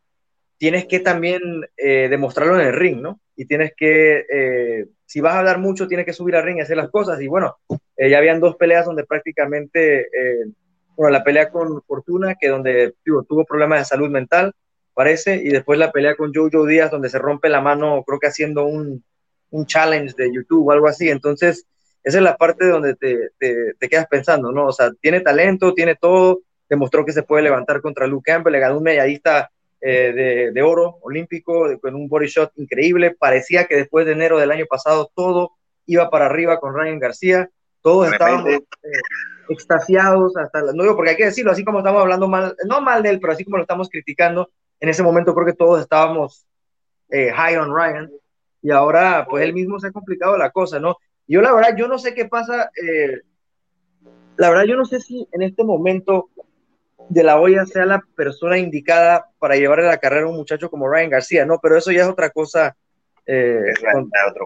tienes 0.57 0.87
que 0.87 1.00
también 1.00 1.42
eh, 1.76 2.09
demostrarlo 2.09 2.59
en 2.59 2.66
el 2.66 2.73
ring, 2.73 3.00
¿no? 3.00 3.21
Y 3.37 3.45
tienes 3.47 3.73
que, 3.76 4.25
eh, 4.30 4.87
si 5.07 5.21
vas 5.21 5.35
a 5.35 5.40
hablar 5.40 5.59
mucho, 5.59 5.88
tienes 5.88 6.07
que 6.07 6.12
subir 6.12 6.37
al 6.37 6.45
ring 6.45 6.59
y 6.59 6.62
hacer 6.62 6.76
las 6.76 6.90
cosas. 6.90 7.21
Y 7.21 7.26
bueno, 7.26 7.59
ya 7.97 8.19
habían 8.19 8.40
dos 8.40 8.57
peleas 8.57 8.87
donde 8.87 9.04
prácticamente 9.04 10.09
bueno, 11.00 11.16
la 11.16 11.25
pelea 11.25 11.50
con 11.50 11.80
Fortuna, 11.83 12.35
que 12.38 12.49
donde 12.49 12.95
tuvo 13.02 13.45
problemas 13.47 13.78
de 13.78 13.85
salud 13.87 14.11
mental, 14.11 14.52
parece, 14.92 15.37
y 15.37 15.49
después 15.49 15.78
la 15.78 15.92
pelea 15.92 16.14
con 16.14 16.30
Jojo 16.35 16.66
Díaz, 16.66 16.90
donde 16.90 17.09
se 17.09 17.19
rompe 17.19 17.49
la 17.49 17.62
mano, 17.62 18.04
creo 18.07 18.19
que 18.19 18.26
haciendo 18.26 18.66
un, 18.66 19.02
un 19.50 19.66
challenge 19.66 20.14
de 20.16 20.33
YouTube 20.33 20.69
o 20.69 20.73
algo 20.73 20.88
así. 20.88 21.09
Entonces, 21.09 21.66
esa 22.02 22.19
es 22.19 22.25
la 22.25 22.37
parte 22.37 22.66
donde 22.66 22.95
te, 22.95 23.30
te, 23.38 23.75
te, 23.78 23.88
quedas 23.88 24.07
pensando, 24.07 24.52
¿no? 24.52 24.66
O 24.66 24.73
sea, 24.73 24.90
tiene 25.00 25.21
talento, 25.21 25.75
tiene 25.75 25.97
todo, 25.97 26.40
demostró 26.69 27.04
que 27.04 27.12
se 27.12 27.23
puede 27.23 27.42
levantar 27.42 27.80
contra 27.80 28.07
Luke 28.07 28.30
Campbell, 28.30 28.52
le 28.52 28.61
ganó 28.61 28.78
un 28.78 28.85
medallista 28.85 29.50
eh, 29.80 30.12
de, 30.12 30.52
de, 30.52 30.62
oro 30.62 30.99
olímpico 31.02 31.66
con 31.80 31.95
un 31.95 32.09
body 32.09 32.26
shot 32.26 32.52
increíble. 32.57 33.14
Parecía 33.19 33.66
que 33.66 33.76
después 33.76 34.07
de 34.07 34.12
enero 34.12 34.38
del 34.38 34.50
año 34.50 34.66
pasado 34.66 35.11
todo 35.14 35.52
iba 35.87 36.09
para 36.11 36.26
arriba 36.26 36.59
con 36.59 36.75
Ryan 36.75 36.99
García. 36.99 37.50
Todos 37.83 38.12
estábamos 38.12 38.49
eh, 38.49 38.61
extasiados 39.49 40.37
hasta 40.37 40.61
no 40.61 40.83
digo 40.83 40.97
porque 40.97 41.11
hay 41.11 41.16
que 41.16 41.25
decirlo, 41.25 41.50
así 41.50 41.64
como 41.64 41.78
estamos 41.78 42.00
hablando 42.00 42.28
mal, 42.28 42.54
no 42.66 42.80
mal 42.80 43.02
de 43.02 43.11
él, 43.11 43.21
pero 43.21 43.33
así 43.33 43.45
como 43.45 43.57
lo 43.57 43.62
estamos 43.62 43.88
criticando, 43.88 44.50
en 44.78 44.88
ese 44.88 45.02
momento 45.02 45.35
creo 45.35 45.47
que 45.47 45.54
todos 45.54 45.80
estábamos 45.80 46.47
eh, 47.09 47.33
high 47.33 47.57
on 47.57 47.75
Ryan 47.75 48.11
y 48.62 48.71
ahora 48.71 49.26
pues 49.29 49.45
él 49.45 49.52
mismo 49.52 49.79
se 49.79 49.88
ha 49.88 49.93
complicado 49.93 50.37
la 50.37 50.50
cosa, 50.50 50.79
¿no? 50.79 50.99
Yo 51.26 51.40
la 51.40 51.52
verdad, 51.52 51.76
yo 51.76 51.88
no 51.88 51.99
sé 51.99 52.14
qué 52.14 52.26
pasa, 52.26 52.71
eh, 52.83 53.21
la 54.37 54.50
verdad 54.50 54.64
yo 54.64 54.76
no 54.76 54.85
sé 54.85 55.00
si 55.00 55.29
en 55.33 55.43
este 55.43 55.64
momento 55.64 56.31
de 57.09 57.25
la 57.25 57.40
olla 57.40 57.67
sea 57.67 57.87
la 57.87 58.02
persona 58.14 58.59
indicada 58.59 59.26
para 59.38 59.57
llevarle 59.57 59.87
la 59.87 59.99
carrera 59.99 60.26
a 60.26 60.31
un 60.31 60.37
muchacho 60.37 60.71
como 60.71 60.88
Ryan 60.88 61.11
García, 61.11 61.45
¿no? 61.45 61.59
Pero 61.61 61.76
eso 61.76 61.90
ya 61.90 62.02
es 62.02 62.09
otra 62.09 62.31
cosa, 62.31 62.76
eh, 63.26 63.73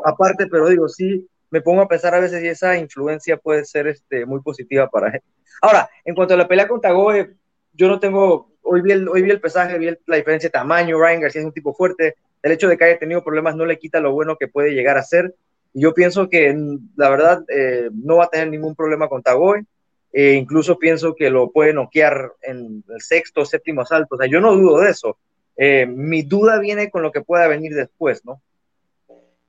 aparte, 0.05 0.47
pero 0.47 0.69
digo, 0.69 0.89
sí, 0.89 1.29
me 1.51 1.61
pongo 1.61 1.83
a 1.83 1.89
pensar 1.89 2.15
a 2.15 2.21
veces 2.21 2.41
si 2.41 2.49
esa 2.49 2.77
influencia 2.77 3.37
puede 3.37 3.65
ser 3.65 3.87
este, 3.87 4.27
muy 4.27 4.41
positiva 4.41 4.89
para 4.89 5.09
él. 5.09 5.21
Ahora, 5.63 5.89
en 6.05 6.15
cuanto 6.15 6.35
a 6.35 6.37
la 6.37 6.49
pelea 6.49 6.67
con 6.67 6.81
Tagoe, 6.81 7.35
yo 7.73 7.89
no 7.89 8.01
tengo, 8.01 8.51
hoy 8.63 8.81
vi 8.81 8.93
el, 8.93 9.09
hoy 9.09 9.23
vi 9.23 9.31
el 9.31 9.41
pesaje, 9.41 9.79
vi 9.79 9.91
la 10.07 10.17
diferencia 10.17 10.49
de 10.49 10.53
tamaño, 10.53 10.99
Ryan 10.99 11.21
García 11.21 11.41
es 11.43 11.47
un 11.47 11.53
tipo 11.53 11.75
fuerte, 11.75 12.17
el 12.45 12.53
hecho 12.53 12.69
de 12.69 12.79
que 12.79 12.85
haya 12.85 12.99
tenido 12.99 13.25
problemas 13.25 13.57
no 13.57 13.67
le 13.67 13.79
quita 13.79 13.99
lo 13.99 14.13
bueno 14.13 14.37
que 14.37 14.49
puede 14.49 14.75
llegar 14.75 14.97
a 14.97 15.03
ser, 15.03 15.35
y 15.73 15.81
yo 15.81 15.95
pienso 15.95 16.29
que 16.29 16.57
la 16.95 17.11
verdad 17.11 17.45
eh, 17.49 17.89
no 17.93 18.19
va 18.19 18.25
a 18.27 18.31
tener 18.31 18.49
ningún 18.49 18.77
problema 18.77 19.09
con 19.09 19.23
Tagoe, 19.23 19.65
incluso 20.13 20.79
pienso 20.79 21.17
que 21.17 21.29
lo 21.29 21.51
puede 21.51 21.73
noquear 21.73 22.31
en 22.43 22.85
el 22.89 23.01
sexto 23.01 23.41
o 23.41 23.45
séptimo 23.45 23.81
asalto, 23.81 24.15
o 24.15 24.19
sea, 24.19 24.29
yo 24.29 24.41
no 24.41 24.55
dudo 24.55 24.81
de 24.81 24.91
eso, 24.91 25.19
eh, 25.57 25.87
mi 25.87 26.23
duda 26.23 26.59
viene 26.59 26.91
con 26.91 27.03
lo 27.03 27.13
que 27.13 27.23
pueda 27.23 27.49
venir 27.49 27.75
después, 27.75 28.25
¿no? 28.25 28.41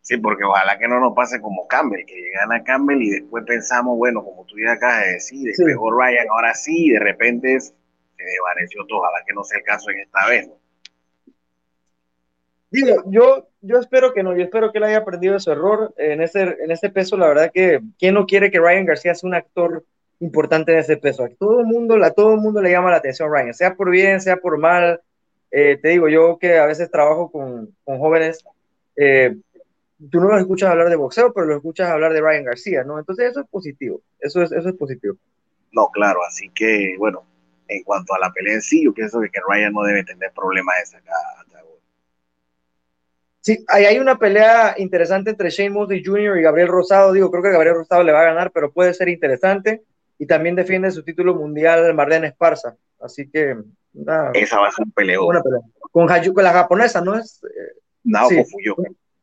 Sí, 0.02 0.18
porque 0.18 0.44
ojalá 0.44 0.78
que 0.78 0.88
no 0.88 1.00
nos 1.00 1.16
pase 1.16 1.42
como 1.42 1.68
Campbell, 1.68 2.06
que 2.06 2.14
llegan 2.14 2.52
a 2.52 2.64
Campbell 2.64 3.02
y 3.02 3.10
después 3.10 3.44
pensamos, 3.44 3.98
bueno, 3.98 4.24
como 4.24 4.46
tú 4.46 4.56
ya 4.64 4.74
acabas 4.74 5.04
de 5.04 5.14
decir, 5.14 5.52
sí. 5.56 5.64
mejor 5.64 5.98
Ryan 5.98 6.28
ahora 6.30 6.54
sí, 6.54 6.86
y 6.86 6.92
de 6.92 7.00
repente 7.00 7.60
se 7.60 7.74
desvaneció 8.18 8.86
todo. 8.86 9.00
Ojalá 9.00 9.24
que 9.26 9.34
no 9.34 9.44
sea 9.44 9.58
el 9.58 9.64
caso 9.64 9.90
en 9.90 10.00
esta 10.00 10.28
vez. 10.28 10.48
Digo, 12.72 13.04
yo, 13.08 13.48
yo 13.62 13.80
espero 13.80 14.14
que 14.14 14.24
no, 14.24 14.36
yo 14.36 14.44
espero 14.44 14.72
que 14.72 14.80
él 14.80 14.86
haya 14.86 14.98
aprendido 14.98 15.34
de 15.34 15.40
su 15.40 15.52
error 15.52 15.94
en 15.98 16.22
ese, 16.22 16.42
en 16.42 16.72
ese 16.72 16.90
peso. 16.90 17.16
La 17.18 17.28
verdad 17.28 17.52
que, 17.54 17.80
¿quién 17.98 18.14
no 18.14 18.26
quiere 18.26 18.52
que 18.52 18.60
Ryan 18.60 18.86
García 18.86 19.16
sea 19.16 19.28
un 19.28 19.36
actor 19.36 19.86
importante 20.20 20.74
en 20.74 20.80
ese 20.80 20.98
peso? 20.98 21.28
Todo 21.40 21.62
el 21.62 21.68
mundo, 21.68 22.04
a 22.04 22.12
todo 22.12 22.38
mundo 22.38 22.62
le 22.62 22.72
llama 22.72 22.92
la 22.92 22.98
atención 22.98 23.32
Ryan, 23.32 23.54
sea 23.54 23.76
por 23.76 23.90
bien, 23.90 24.20
sea 24.20 24.38
por 24.38 24.58
mal. 24.58 25.02
Eh, 25.52 25.78
te 25.82 25.90
digo, 25.90 26.10
yo 26.10 26.38
que 26.38 26.58
a 26.58 26.66
veces 26.66 26.92
trabajo 26.92 27.32
con, 27.32 27.74
con 27.84 28.00
jóvenes, 28.00 28.44
eh, 28.98 29.36
tú 30.12 30.20
no 30.20 30.28
lo 30.28 30.38
escuchas 30.38 30.70
hablar 30.70 30.90
de 30.90 30.96
boxeo, 30.96 31.32
pero 31.34 31.46
lo 31.46 31.56
escuchas 31.56 31.90
hablar 31.90 32.14
de 32.14 32.22
Ryan 32.22 32.44
García, 32.44 32.84
¿no? 32.84 33.00
Entonces 33.00 33.32
eso 33.32 33.42
es 33.42 33.48
positivo, 33.48 34.02
eso 34.20 34.42
es, 34.42 34.52
eso 34.52 34.68
es 34.68 34.76
positivo. 34.76 35.16
No, 35.72 35.90
claro, 35.92 36.20
así 36.28 36.50
que, 36.50 36.96
bueno, 36.98 37.24
en 37.68 37.84
cuanto 37.84 38.14
a 38.14 38.20
la 38.20 38.32
pelea 38.32 38.56
en 38.56 38.62
sí, 38.62 38.84
yo 38.84 38.94
pienso 38.94 39.22
que, 39.22 39.30
que 39.30 39.40
Ryan 39.48 39.74
no 39.74 39.84
debe 39.84 40.04
tener 40.04 40.32
problemas 40.34 40.76
de 40.80 40.86
sacar 40.88 41.16
Sí, 43.46 43.64
ahí 43.68 43.86
hay 43.86 44.00
una 44.00 44.18
pelea 44.18 44.74
interesante 44.76 45.30
entre 45.30 45.52
Shane 45.52 45.70
Mosley 45.70 46.04
Jr. 46.04 46.40
y 46.40 46.42
Gabriel 46.42 46.68
Rosado. 46.68 47.14
Digo, 47.14 47.30
creo 47.30 47.44
que 47.44 47.52
Gabriel 47.52 47.76
Rosado 47.76 48.02
le 48.02 48.12
va 48.12 48.22
a 48.22 48.26
ganar, 48.34 48.50
pero 48.52 48.72
puede 48.74 48.92
ser 48.96 49.08
interesante. 49.08 49.84
Y 50.18 50.26
también 50.26 50.56
defiende 50.56 50.90
su 50.90 51.04
título 51.04 51.36
mundial 51.36 51.94
Marlene 51.94 52.26
Esparza. 52.26 52.76
Así 53.00 53.30
que. 53.30 53.56
Esa 54.34 54.60
va 54.60 54.70
a 54.70 54.72
ser 54.72 54.86
un 54.86 54.92
peleo. 54.94 55.28
Con, 55.92 56.08
con, 56.08 56.44
la 56.44 56.54
japonesa, 56.54 57.02
¿no 57.02 57.20
es? 57.20 57.40
Eh, 57.44 57.82
Naoko 58.06 58.34
sí. 58.34 58.72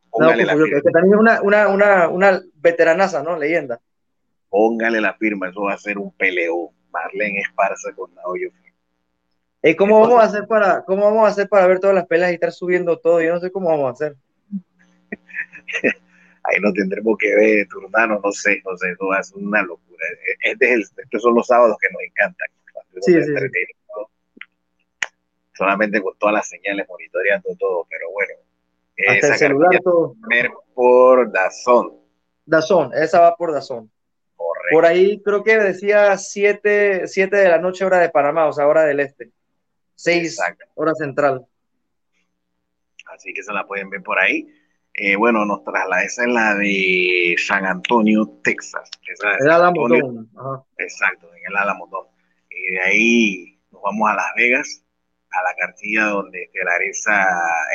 Póngale 0.09 0.45
la. 0.45 0.55
Que 0.55 0.91
también 0.93 1.15
es 1.15 1.19
una, 1.19 1.43
una, 1.43 1.67
una, 1.67 2.09
una 2.09 2.41
veteranaza, 2.55 3.25
¿no? 3.25 3.37
Leyenda. 3.37 3.81
Póngale 4.49 5.01
la 5.01 5.15
firma, 5.15 5.49
eso 5.49 5.63
va 5.63 5.75
a 5.75 5.79
ser 5.79 5.99
un 5.99 6.13
peleo. 6.13 6.71
Marlene 6.93 7.41
Esparza 7.41 7.93
con 7.97 8.15
Naoyo 8.15 8.51
¿Y 9.63 9.77
cómo 9.77 10.01
vamos 10.01 10.21
a 10.21 10.25
hacer 10.25 10.47
para, 10.49 10.85
cómo 10.85 11.05
vamos 11.05 11.25
a 11.25 11.29
hacer 11.29 11.49
para 11.49 11.69
ver 11.69 11.79
todas 11.79 11.95
las 11.95 12.07
peleas 12.07 12.33
y 12.33 12.35
estar 12.35 12.51
subiendo 12.51 12.99
todo? 12.99 13.23
Yo 13.23 13.33
no 13.33 13.41
sé 13.41 13.53
cómo 13.53 13.69
vamos 13.69 13.89
a 13.89 13.93
hacer. 13.93 14.17
Ahí 16.45 16.61
no 16.61 16.73
tendremos 16.73 17.17
que 17.17 17.33
ver, 17.37 17.69
Turnano, 17.69 18.21
no 18.23 18.33
sé, 18.33 18.61
no 18.65 18.77
sé, 18.77 18.91
eso 18.91 19.15
es 19.15 19.33
una 19.35 19.63
locura. 19.63 20.05
Este 20.43 20.75
es 20.75 20.93
estos 20.97 21.23
son 21.23 21.37
los 21.37 21.47
sábados 21.47 21.77
que 21.81 21.89
nos 21.93 22.03
encantan. 22.03 22.49
Sí, 23.01 23.23
sí, 23.23 23.33
Solamente 25.55 26.03
con 26.03 26.19
todas 26.19 26.35
las 26.35 26.49
señales 26.49 26.87
monitoreando 26.89 27.55
todo, 27.57 27.87
pero 27.89 28.11
bueno. 28.11 28.35
Hasta 29.07 29.15
esa 29.15 29.33
el 29.35 29.39
celular 29.39 29.81
todo. 29.85 30.17
Por 30.75 31.31
Dazón. 31.31 31.93
Dazón, 32.45 32.91
esa 32.95 33.21
va 33.21 33.37
por 33.37 33.53
Dazón. 33.53 33.89
Correcto. 34.35 34.73
Por 34.73 34.87
ahí 34.87 35.23
creo 35.23 35.45
que 35.45 35.57
decía 35.59 36.19
7 36.19 37.07
de 37.07 37.49
la 37.49 37.59
noche 37.59 37.85
hora 37.85 38.01
de 38.01 38.11
Panamá, 38.11 38.47
o 38.47 38.53
sea, 38.53 38.67
hora 38.67 38.83
del 38.83 38.99
este. 38.99 39.31
6 39.95 40.39
hora 40.75 40.95
central. 40.95 41.47
Así 43.07 43.33
que 43.35 43.43
se 43.43 43.53
la 43.53 43.67
pueden 43.67 43.91
ver 43.91 44.03
por 44.03 44.19
ahí. 44.19 44.47
Eh, 44.95 45.17
bueno, 45.17 45.45
nos 45.47 45.65
traslada, 45.65 46.03
esa 46.03 46.23
es 46.25 46.29
la 46.29 46.55
de 46.55 47.35
San 47.39 47.65
Antonio, 47.65 48.29
Texas. 48.45 48.91
Esa 49.11 49.37
el 49.39 49.51
Alamo 49.51 49.89
Exacto, 50.77 51.33
en 51.35 51.43
el 51.47 51.57
Alamo 51.57 51.89
Y 52.51 52.73
de 52.73 52.81
ahí 52.83 53.59
nos 53.71 53.81
vamos 53.83 54.11
a 54.11 54.15
Las 54.15 54.35
Vegas, 54.37 54.85
a 55.31 55.43
la 55.43 55.55
cartilla 55.57 56.05
donde 56.05 56.43
estelariza 56.43 57.27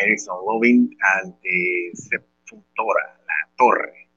Erickson 0.03 0.38
Loving 0.45 0.95
ante 1.21 1.91
Sepultura, 1.93 3.19
la 3.25 3.50
torre. 3.57 4.09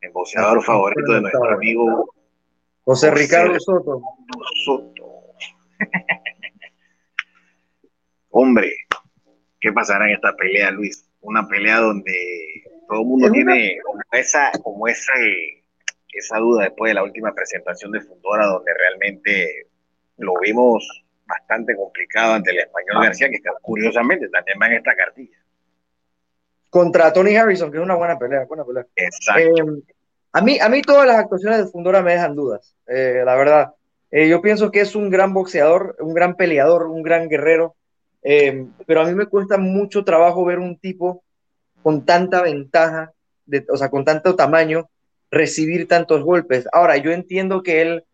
El 0.00 0.12
boxeador 0.12 0.62
favorito 0.62 1.12
de 1.12 1.20
nuestro 1.20 1.50
amigo 1.50 2.06
José, 2.86 3.10
Ricardo 3.10 3.58
Soto. 3.58 4.00
Soto. 4.64 4.94
Hombre, 8.38 8.70
¿qué 9.60 9.72
pasará 9.72 10.06
en 10.06 10.16
esta 10.16 10.36
pelea, 10.36 10.70
Luis? 10.70 11.06
una 11.26 11.48
pelea 11.48 11.78
donde 11.78 12.12
todo 12.88 13.00
el 13.00 13.06
mundo 13.06 13.30
tiene 13.30 13.78
como 13.82 14.00
esa, 14.12 14.52
como 14.62 14.86
esa, 14.86 15.12
esa 16.12 16.38
duda 16.38 16.64
después 16.64 16.90
de 16.90 16.94
la 16.94 17.02
última 17.02 17.34
presentación 17.34 17.92
de 17.92 18.00
Fundora, 18.00 18.46
donde 18.46 18.72
realmente 18.74 19.66
lo 20.18 20.34
vimos 20.40 20.86
bastante 21.26 21.74
complicado 21.74 22.34
ante 22.34 22.52
el 22.52 22.58
español 22.58 23.04
García, 23.04 23.28
que 23.28 23.40
curiosamente 23.60 24.28
también 24.28 24.58
va 24.60 24.66
en 24.66 24.72
esta 24.74 24.94
cartilla. 24.94 25.36
Contra 26.70 27.12
Tony 27.12 27.34
Harrison, 27.34 27.70
que 27.70 27.78
es 27.78 27.82
una 27.82 27.96
buena 27.96 28.18
pelea, 28.18 28.44
buena 28.44 28.64
pelea. 28.64 28.86
Exacto. 28.94 29.40
Eh, 29.40 29.82
a, 30.32 30.42
mí, 30.42 30.58
a 30.60 30.68
mí 30.68 30.82
todas 30.82 31.06
las 31.06 31.16
actuaciones 31.16 31.58
de 31.58 31.70
Fundora 31.70 32.02
me 32.02 32.12
dejan 32.12 32.36
dudas, 32.36 32.76
eh, 32.86 33.22
la 33.24 33.34
verdad. 33.34 33.74
Eh, 34.10 34.28
yo 34.28 34.40
pienso 34.40 34.70
que 34.70 34.82
es 34.82 34.94
un 34.94 35.10
gran 35.10 35.34
boxeador, 35.34 35.96
un 35.98 36.14
gran 36.14 36.36
peleador, 36.36 36.86
un 36.86 37.02
gran 37.02 37.28
guerrero. 37.28 37.74
Eh, 38.28 38.66
pero 38.86 39.02
a 39.02 39.04
mí 39.04 39.14
me 39.14 39.26
cuesta 39.26 39.56
mucho 39.56 40.02
trabajo 40.02 40.44
ver 40.44 40.58
un 40.58 40.76
tipo 40.76 41.22
con 41.80 42.04
tanta 42.04 42.42
ventaja, 42.42 43.12
o 43.68 43.76
sea, 43.76 43.88
con 43.88 44.04
tanto 44.04 44.34
tamaño, 44.34 44.90
recibir 45.30 45.86
tantos 45.86 46.24
golpes. 46.24 46.66
Ahora, 46.72 46.96
yo 46.96 47.12
entiendo 47.12 47.62
que 47.62 47.82
él, 47.82 48.04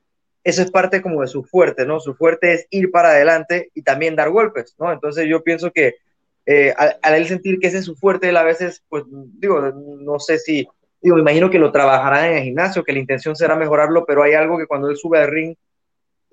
eso 0.44 0.60
es 0.60 0.70
parte 0.70 1.00
como 1.00 1.22
de 1.22 1.28
su 1.28 1.44
fuerte, 1.44 1.86
¿no? 1.86 1.98
Su 1.98 2.14
fuerte 2.14 2.52
es 2.52 2.66
ir 2.68 2.90
para 2.90 3.12
adelante 3.12 3.70
y 3.72 3.80
también 3.80 4.14
dar 4.14 4.28
golpes, 4.28 4.74
¿no? 4.78 4.92
Entonces 4.92 5.26
yo 5.26 5.42
pienso 5.42 5.70
que 5.70 5.94
eh, 6.44 6.74
al, 6.76 7.14
él 7.14 7.26
sentir 7.26 7.58
que 7.58 7.68
ese 7.68 7.78
es 7.78 7.86
su 7.86 7.96
fuerte, 7.96 8.28
él 8.28 8.36
a 8.36 8.42
veces, 8.42 8.82
pues, 8.90 9.04
digo, 9.08 9.62
no 9.62 10.18
sé 10.18 10.38
si, 10.38 10.68
digo, 11.00 11.18
imagino 11.18 11.48
que 11.48 11.58
lo 11.58 11.72
trabajará 11.72 12.28
en 12.28 12.36
el 12.36 12.44
gimnasio, 12.44 12.84
que 12.84 12.92
la 12.92 12.98
intención 12.98 13.34
será 13.34 13.56
mejorarlo, 13.56 14.04
pero 14.04 14.22
hay 14.22 14.34
algo 14.34 14.58
que 14.58 14.66
cuando 14.66 14.90
él 14.90 14.98
sube 14.98 15.20
al 15.20 15.30
ring, 15.30 15.56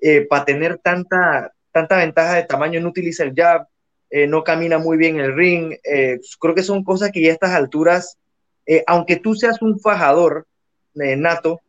eh, 0.02 0.26
para 0.28 0.44
tener 0.44 0.76
tanta, 0.76 1.54
tanta 1.72 1.96
ventaja 1.96 2.34
de 2.34 2.42
tamaño, 2.42 2.78
no 2.78 2.90
utiliza 2.90 3.24
el 3.24 3.32
jab, 3.34 3.69
eh, 4.10 4.26
no 4.26 4.42
camina 4.42 4.78
muy 4.78 4.96
bien 4.98 5.20
el 5.20 5.34
ring. 5.36 5.74
Eh, 5.84 6.18
creo 6.40 6.54
que 6.54 6.64
son 6.64 6.82
cosas 6.82 7.12
que 7.12 7.22
ya 7.22 7.30
a 7.30 7.32
estas 7.32 7.52
alturas, 7.52 8.18
eh, 8.66 8.82
aunque 8.86 9.16
tú 9.16 9.34
seas 9.34 9.62
un 9.62 9.78
fajador 9.78 10.46
nato, 10.94 11.60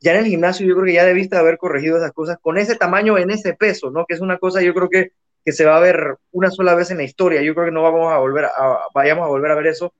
ya 0.00 0.12
en 0.12 0.18
el 0.18 0.26
gimnasio 0.26 0.66
yo 0.66 0.74
creo 0.74 0.86
que 0.86 0.92
ya 0.92 1.04
debiste 1.04 1.36
haber 1.36 1.56
corregido 1.56 1.96
esas 1.96 2.12
cosas 2.12 2.38
con 2.40 2.58
ese 2.58 2.76
tamaño, 2.76 3.18
en 3.18 3.30
ese 3.30 3.54
peso, 3.54 3.90
¿no? 3.90 4.04
Que 4.06 4.14
es 4.14 4.20
una 4.20 4.38
cosa 4.38 4.62
yo 4.62 4.74
creo 4.74 4.88
que, 4.90 5.12
que 5.44 5.52
se 5.52 5.64
va 5.64 5.78
a 5.78 5.80
ver 5.80 6.16
una 6.30 6.50
sola 6.50 6.74
vez 6.74 6.90
en 6.90 6.98
la 6.98 7.02
historia. 7.04 7.42
Yo 7.42 7.54
creo 7.54 7.66
que 7.66 7.72
no 7.72 7.82
vamos 7.82 8.12
a 8.12 8.18
volver 8.18 8.44
a, 8.44 8.78
vayamos 8.94 9.24
a 9.24 9.28
volver 9.28 9.50
a 9.50 9.54
ver 9.54 9.68
eso. 9.68 9.94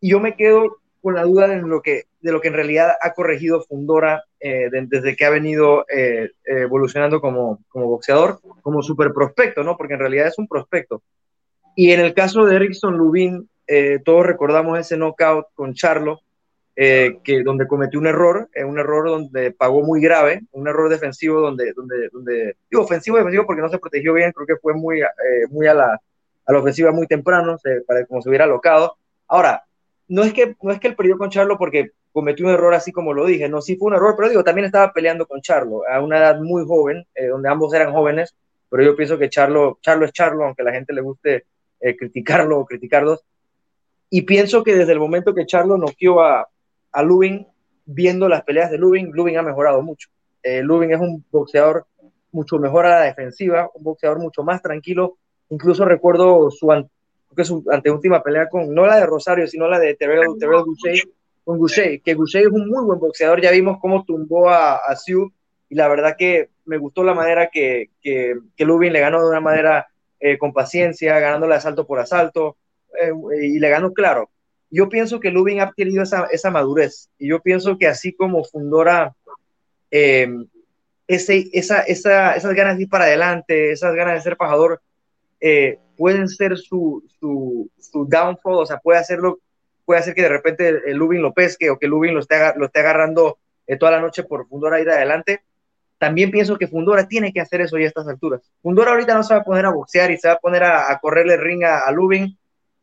Y 0.00 0.10
yo 0.10 0.20
me 0.20 0.36
quedo 0.36 0.78
con 1.00 1.14
la 1.14 1.24
duda 1.24 1.48
de 1.48 1.56
lo 1.56 1.80
que, 1.82 2.04
de 2.20 2.32
lo 2.32 2.40
que 2.40 2.48
en 2.48 2.54
realidad 2.54 2.92
ha 3.00 3.14
corregido 3.14 3.62
Fundora 3.62 4.24
desde 4.38 5.16
que 5.16 5.24
ha 5.24 5.30
venido 5.30 5.84
evolucionando 6.44 7.20
como, 7.20 7.60
como 7.68 7.86
boxeador, 7.86 8.40
como 8.62 8.82
super 8.82 9.12
prospecto, 9.12 9.64
¿no? 9.64 9.76
Porque 9.76 9.94
en 9.94 10.00
realidad 10.00 10.28
es 10.28 10.38
un 10.38 10.46
prospecto. 10.46 11.02
Y 11.74 11.92
en 11.92 12.00
el 12.00 12.14
caso 12.14 12.44
de 12.44 12.56
Erickson 12.56 12.96
Lubin, 12.96 13.48
eh, 13.66 14.00
todos 14.04 14.26
recordamos 14.26 14.78
ese 14.78 14.96
knockout 14.96 15.46
con 15.54 15.74
Charlo, 15.74 16.20
eh, 16.76 17.18
que, 17.22 17.42
donde 17.42 17.66
cometió 17.66 18.00
un 18.00 18.06
error, 18.06 18.48
eh, 18.54 18.64
un 18.64 18.78
error 18.78 19.08
donde 19.08 19.52
pagó 19.52 19.82
muy 19.82 20.00
grave, 20.00 20.42
un 20.52 20.68
error 20.68 20.90
defensivo 20.90 21.40
donde, 21.40 21.72
donde, 21.74 22.08
donde 22.12 22.56
digo, 22.70 22.82
ofensivo 22.82 23.16
defensivo 23.18 23.46
porque 23.46 23.62
no 23.62 23.68
se 23.68 23.78
protegió 23.78 24.14
bien, 24.14 24.32
creo 24.32 24.46
que 24.46 24.56
fue 24.56 24.74
muy, 24.74 25.02
muy 25.50 25.66
a, 25.66 25.74
la, 25.74 26.00
a 26.46 26.52
la 26.52 26.58
ofensiva 26.58 26.92
muy 26.92 27.06
temprano, 27.06 27.56
para 27.86 28.04
como 28.06 28.20
se 28.22 28.28
hubiera 28.28 28.44
alocado. 28.44 28.96
Ahora, 29.28 29.64
no 30.08 30.22
es 30.24 30.32
que, 30.32 30.54
no 30.62 30.72
es 30.72 30.80
que 30.80 30.88
él 30.88 30.96
perdió 30.96 31.16
con 31.16 31.30
Charlo 31.30 31.56
porque 31.56 31.92
cometió 32.12 32.46
un 32.46 32.52
error 32.52 32.74
así 32.74 32.92
como 32.92 33.14
lo 33.14 33.24
dije, 33.24 33.48
no, 33.48 33.62
sí 33.62 33.76
fue 33.76 33.88
un 33.88 33.94
error, 33.94 34.14
pero 34.16 34.28
digo, 34.28 34.44
también 34.44 34.66
estaba 34.66 34.92
peleando 34.92 35.26
con 35.26 35.40
Charlo 35.40 35.82
a 35.88 36.00
una 36.02 36.18
edad 36.18 36.40
muy 36.40 36.66
joven, 36.66 37.06
donde 37.30 37.48
ambos 37.48 37.72
eran 37.72 37.92
jóvenes, 37.92 38.34
pero 38.68 38.82
yo 38.82 38.96
pienso 38.96 39.18
que 39.18 39.30
Charlo, 39.30 39.78
Charlo 39.80 40.04
es 40.04 40.12
Charlo, 40.12 40.44
aunque 40.44 40.62
a 40.62 40.66
la 40.66 40.72
gente 40.72 40.92
le 40.92 41.00
guste 41.00 41.44
eh, 41.82 41.96
criticarlo 41.96 42.60
o 42.60 42.64
criticarlos. 42.64 43.24
Y 44.08 44.22
pienso 44.22 44.62
que 44.62 44.74
desde 44.74 44.92
el 44.92 45.00
momento 45.00 45.34
que 45.34 45.46
Charlo 45.46 45.76
noqueó 45.76 46.20
a, 46.22 46.48
a 46.92 47.02
Lubin, 47.02 47.46
viendo 47.84 48.28
las 48.28 48.42
peleas 48.44 48.70
de 48.70 48.78
Lubin, 48.78 49.10
Lubin 49.12 49.38
ha 49.38 49.42
mejorado 49.42 49.82
mucho. 49.82 50.08
Eh, 50.42 50.62
Lubin 50.62 50.92
es 50.92 51.00
un 51.00 51.24
boxeador 51.30 51.86
mucho 52.30 52.58
mejor 52.58 52.86
a 52.86 53.00
la 53.00 53.00
defensiva, 53.02 53.70
un 53.74 53.82
boxeador 53.82 54.18
mucho 54.18 54.42
más 54.42 54.62
tranquilo. 54.62 55.18
Incluso 55.48 55.84
recuerdo 55.84 56.50
su, 56.50 56.68
su 57.44 57.64
anteúltima 57.70 58.22
pelea 58.22 58.48
con, 58.48 58.74
no 58.74 58.86
la 58.86 58.96
de 58.96 59.06
Rosario, 59.06 59.46
sino 59.46 59.68
la 59.68 59.78
de 59.78 59.94
Terrell, 59.94 60.38
Terrell 60.38 60.62
con 61.44 61.58
Goucher, 61.58 62.00
que 62.00 62.14
Goucher 62.14 62.42
es 62.42 62.48
un 62.48 62.68
muy 62.68 62.84
buen 62.84 63.00
boxeador. 63.00 63.40
Ya 63.40 63.50
vimos 63.50 63.78
cómo 63.80 64.04
tumbó 64.04 64.48
a, 64.48 64.76
a 64.76 64.96
y 65.06 65.74
la 65.74 65.88
verdad 65.88 66.16
que 66.18 66.50
me 66.66 66.76
gustó 66.76 67.02
la 67.02 67.14
manera 67.14 67.48
que, 67.50 67.90
que, 68.00 68.34
que 68.54 68.64
Lubin 68.64 68.92
le 68.92 69.00
ganó 69.00 69.22
de 69.22 69.30
una 69.30 69.40
manera 69.40 69.86
eh, 70.24 70.38
con 70.38 70.52
paciencia, 70.52 71.18
ganándole 71.18 71.56
asalto 71.56 71.84
por 71.84 71.98
asalto, 71.98 72.56
eh, 72.96 73.10
y 73.42 73.58
le 73.58 73.68
ganó 73.68 73.92
claro. 73.92 74.30
Yo 74.70 74.88
pienso 74.88 75.18
que 75.18 75.32
Lubin 75.32 75.58
ha 75.58 75.64
adquirido 75.64 76.04
esa, 76.04 76.28
esa 76.30 76.48
madurez, 76.48 77.10
y 77.18 77.26
yo 77.30 77.40
pienso 77.40 77.76
que 77.76 77.88
así 77.88 78.12
como 78.12 78.44
Fundora, 78.44 79.16
eh, 79.90 80.28
ese, 81.08 81.50
esa, 81.52 81.80
esa, 81.80 82.36
esas 82.36 82.54
ganas 82.54 82.76
de 82.76 82.84
ir 82.84 82.88
para 82.88 83.06
adelante, 83.06 83.72
esas 83.72 83.96
ganas 83.96 84.14
de 84.14 84.20
ser 84.20 84.36
pajador, 84.36 84.80
pueden 85.96 86.28
ser 86.28 86.56
su, 86.56 87.02
su, 87.18 87.68
su, 87.80 88.06
downfall, 88.06 88.62
o 88.62 88.66
sea, 88.66 88.78
puede 88.78 89.00
hacerlo, 89.00 89.40
puede 89.84 89.98
hacer 89.98 90.14
que 90.14 90.22
de 90.22 90.28
repente 90.28 90.94
Lubin 90.94 91.20
lo 91.20 91.34
pesque 91.34 91.68
o 91.68 91.80
que 91.80 91.88
Lubin 91.88 92.14
lo 92.14 92.20
esté, 92.20 92.36
lo 92.56 92.66
esté 92.66 92.78
agarrando 92.78 93.38
toda 93.80 93.90
la 93.90 94.00
noche 94.00 94.22
por 94.22 94.46
Fundora 94.46 94.80
ir 94.80 94.88
adelante 94.88 95.42
también 96.02 96.32
pienso 96.32 96.58
que 96.58 96.66
Fundora 96.66 97.06
tiene 97.06 97.32
que 97.32 97.40
hacer 97.40 97.60
eso 97.60 97.78
ya 97.78 97.84
a 97.84 97.86
estas 97.86 98.08
alturas. 98.08 98.40
Fundora 98.60 98.90
ahorita 98.90 99.14
no 99.14 99.22
se 99.22 99.34
va 99.34 99.40
a 99.42 99.44
poner 99.44 99.66
a 99.66 99.70
boxear 99.70 100.10
y 100.10 100.16
se 100.16 100.26
va 100.26 100.34
a 100.34 100.40
poner 100.40 100.64
a, 100.64 100.98
correrle 101.00 101.36
ring 101.36 101.62
a, 101.62 101.88
Lubin. 101.92 102.36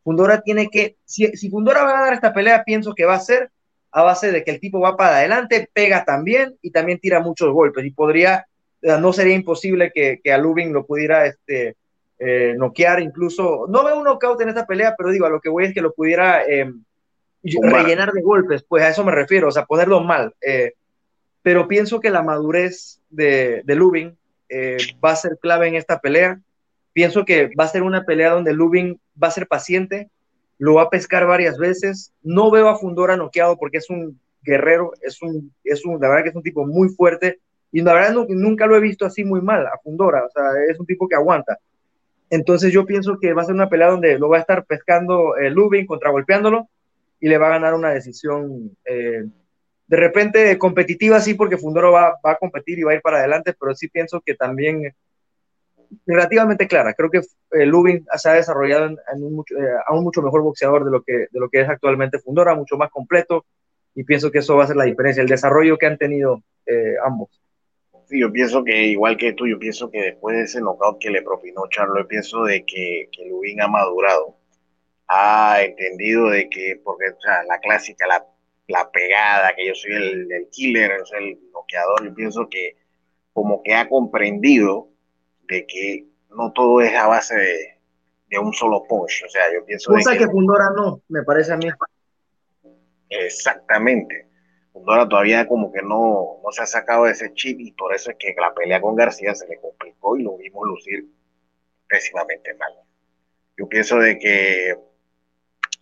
Fundora 0.05 0.39
tiene 0.39 0.69
que, 0.69 0.95
si, 1.03 1.27
Fundora 1.49 1.83
va 1.83 1.99
a 1.99 2.01
dar 2.03 2.13
esta 2.13 2.33
pelea, 2.33 2.63
pienso 2.63 2.95
que 2.95 3.03
va 3.03 3.15
a 3.15 3.19
ser 3.19 3.51
a 3.91 4.03
base 4.03 4.31
de 4.31 4.41
que 4.45 4.51
el 4.51 4.61
tipo 4.61 4.79
va 4.79 4.95
para 4.95 5.17
adelante, 5.17 5.69
pega 5.73 6.05
también 6.05 6.55
y 6.61 6.71
también 6.71 6.97
tira 6.99 7.19
muchos 7.19 7.51
golpes. 7.51 7.83
Y 7.83 7.91
podría, 7.91 8.45
eh, 8.81 8.97
no 8.97 9.11
sería 9.11 9.35
imposible 9.35 9.91
que, 9.93 10.21
a 10.31 10.37
Lubin 10.37 10.71
lo 10.71 10.85
pudiera 10.85 11.25
este, 11.25 11.75
eh, 12.19 12.55
noquear, 12.57 13.01
incluso, 13.01 13.65
no 13.67 13.83
veo 13.83 13.97
un 13.97 14.05
knockout 14.05 14.39
en 14.39 14.47
esta 14.47 14.65
pelea, 14.65 14.95
pero 14.97 15.09
digo, 15.09 15.25
a 15.25 15.29
lo 15.29 15.41
que 15.41 15.49
voy 15.49 15.65
es 15.65 15.73
que 15.73 15.81
lo 15.81 15.91
pudiera 15.91 16.45
eh, 16.45 16.71
rellenar 17.43 18.13
de 18.13 18.21
golpes, 18.21 18.63
pues 18.63 18.81
a 18.81 18.87
eso 18.87 19.03
me 19.03 19.11
refiero, 19.11 19.49
o 19.49 19.51
sea, 19.51 19.65
ponerlo 19.65 19.99
mal. 19.99 20.33
Pero 21.41 21.67
pienso 21.67 21.99
que 21.99 22.09
la 22.09 22.21
madurez 22.21 23.01
de, 23.09 23.63
Lubin 23.65 24.17
eh, 24.49 24.77
va 25.03 25.11
a 25.11 25.15
ser 25.15 25.37
clave 25.41 25.67
en 25.67 25.75
esta 25.75 25.99
pelea. 25.99 26.39
Pienso 26.93 27.25
que 27.25 27.51
va 27.59 27.65
a 27.65 27.69
ser 27.69 27.83
una 27.83 28.03
pelea 28.03 28.31
donde 28.31 28.53
Lubin 28.53 28.99
va 29.21 29.27
a 29.27 29.31
ser 29.31 29.47
paciente, 29.47 30.09
lo 30.57 30.75
va 30.75 30.83
a 30.83 30.89
pescar 30.89 31.25
varias 31.25 31.57
veces. 31.57 32.13
No 32.21 32.51
veo 32.51 32.67
a 32.67 32.77
Fundora 32.77 33.15
noqueado 33.15 33.57
porque 33.57 33.77
es 33.77 33.89
un 33.89 34.19
guerrero, 34.41 34.93
es 35.01 35.21
un, 35.21 35.53
es 35.63 35.85
un, 35.85 35.99
la 35.99 36.09
verdad 36.09 36.23
que 36.23 36.29
es 36.29 36.35
un 36.35 36.43
tipo 36.43 36.65
muy 36.65 36.89
fuerte 36.89 37.39
y 37.71 37.81
la 37.81 37.93
verdad 37.93 38.25
nunca 38.29 38.65
lo 38.65 38.75
he 38.75 38.79
visto 38.79 39.05
así 39.05 39.23
muy 39.23 39.41
mal 39.41 39.65
a 39.67 39.77
Fundora, 39.83 40.25
o 40.25 40.29
sea, 40.29 40.43
es 40.69 40.79
un 40.79 40.85
tipo 40.85 41.07
que 41.07 41.15
aguanta. 41.15 41.59
Entonces 42.29 42.71
yo 42.71 42.85
pienso 42.85 43.19
que 43.19 43.33
va 43.33 43.41
a 43.41 43.45
ser 43.45 43.55
una 43.55 43.69
pelea 43.69 43.89
donde 43.89 44.17
lo 44.19 44.29
va 44.29 44.37
a 44.37 44.41
estar 44.41 44.65
pescando 44.65 45.35
eh, 45.37 45.49
Lubin, 45.49 45.85
contragolpeándolo 45.85 46.67
y 47.19 47.27
le 47.27 47.37
va 47.37 47.47
a 47.47 47.51
ganar 47.51 47.73
una 47.73 47.89
decisión 47.89 48.75
eh, 48.85 49.25
de 49.89 49.97
repente 49.97 50.55
competitiva, 50.59 51.19
sí, 51.19 51.33
porque 51.33 51.57
Fundora 51.57 51.89
va, 51.89 52.19
va, 52.23 52.31
a 52.33 52.37
competir 52.37 52.77
y 52.77 52.83
va 52.83 52.91
a 52.91 52.95
ir 52.95 53.01
para 53.01 53.17
adelante, 53.17 53.55
pero 53.59 53.73
sí 53.73 53.87
pienso 53.87 54.21
que 54.21 54.35
también 54.35 54.93
relativamente 56.05 56.67
clara. 56.67 56.93
Creo 56.93 57.09
que 57.09 57.21
eh, 57.53 57.65
Lubin 57.65 58.05
se 58.15 58.29
ha 58.29 58.33
desarrollado 58.33 58.85
en, 58.85 59.23
un 59.23 59.33
mucho, 59.33 59.57
eh, 59.57 59.67
a 59.83 59.95
un 59.95 60.03
mucho 60.03 60.21
mejor 60.21 60.43
boxeador 60.43 60.85
de 60.85 60.91
lo, 60.91 61.01
que, 61.01 61.13
de 61.13 61.39
lo 61.39 61.49
que 61.49 61.61
es 61.61 61.69
actualmente 61.69 62.19
Fundora, 62.19 62.53
mucho 62.53 62.77
más 62.77 62.91
completo, 62.91 63.45
y 63.95 64.03
pienso 64.03 64.29
que 64.29 64.37
eso 64.37 64.55
va 64.55 64.65
a 64.65 64.67
ser 64.67 64.75
la 64.75 64.83
diferencia, 64.83 65.23
el 65.23 65.27
desarrollo 65.27 65.79
que 65.79 65.87
han 65.87 65.97
tenido 65.97 66.43
eh, 66.67 66.93
ambos. 67.03 67.41
Sí, 68.05 68.19
yo 68.19 68.31
pienso 68.31 68.63
que, 68.63 68.83
igual 68.83 69.17
que 69.17 69.33
tú, 69.33 69.47
yo 69.47 69.57
pienso 69.57 69.89
que 69.89 70.01
después 70.01 70.37
de 70.37 70.43
ese 70.43 70.61
knockout 70.61 70.99
que 70.99 71.09
le 71.09 71.23
propinó 71.23 71.63
Charlo, 71.67 71.99
yo 71.99 72.07
pienso 72.07 72.43
de 72.43 72.63
que, 72.63 73.09
que 73.11 73.27
Lubin 73.27 73.59
ha 73.59 73.67
madurado, 73.67 74.35
ha 75.07 75.63
entendido 75.63 76.29
de 76.29 76.47
que, 76.47 76.79
porque 76.83 77.05
o 77.09 77.19
sea, 77.19 77.43
la 77.45 77.57
clásica, 77.59 78.05
la, 78.05 78.23
la 78.69 78.89
pegada, 78.91 79.53
que 79.55 79.67
yo 79.67 79.75
soy 79.75 79.93
el, 79.93 80.31
el 80.31 80.49
killer, 80.49 80.91
yo 80.99 81.05
soy 81.05 81.29
el 81.29 81.51
noqueador, 81.51 82.05
yo 82.05 82.13
pienso 82.13 82.47
que 82.49 82.77
como 83.33 83.61
que 83.63 83.73
ha 83.73 83.87
comprendido 83.89 84.89
de 85.47 85.65
que 85.65 86.05
no 86.29 86.51
todo 86.53 86.81
es 86.81 86.93
a 86.95 87.07
base 87.07 87.35
de, 88.29 88.39
un 88.39 88.53
solo 88.53 88.83
punch. 88.87 89.23
O 89.25 89.29
sea, 89.29 89.51
yo 89.53 89.65
pienso. 89.65 89.91
Cosa 89.91 90.17
que, 90.17 90.27
Fundora 90.27 90.69
no, 90.75 91.01
me 91.09 91.23
parece 91.23 91.53
a 91.53 91.57
mí. 91.57 91.67
Exactamente. 93.09 94.27
Fundora 94.71 95.07
todavía 95.07 95.47
como 95.47 95.71
que 95.71 95.81
no, 95.81 96.39
no 96.43 96.51
se 96.51 96.61
ha 96.61 96.65
sacado 96.65 97.05
de 97.05 97.11
ese 97.11 97.33
chip 97.33 97.59
y 97.59 97.71
por 97.71 97.93
eso 97.93 98.11
es 98.11 98.17
que 98.17 98.35
la 98.39 98.53
pelea 98.53 98.79
con 98.81 98.95
García 98.95 99.33
se 99.33 99.47
le 99.47 99.59
complicó 99.59 100.15
y 100.15 100.23
lo 100.23 100.37
vimos 100.37 100.67
lucir 100.67 101.07
pésimamente 101.87 102.53
mal. 102.53 102.73
Yo 103.57 103.67
pienso 103.67 103.97
de 103.97 104.19
que 104.19 104.77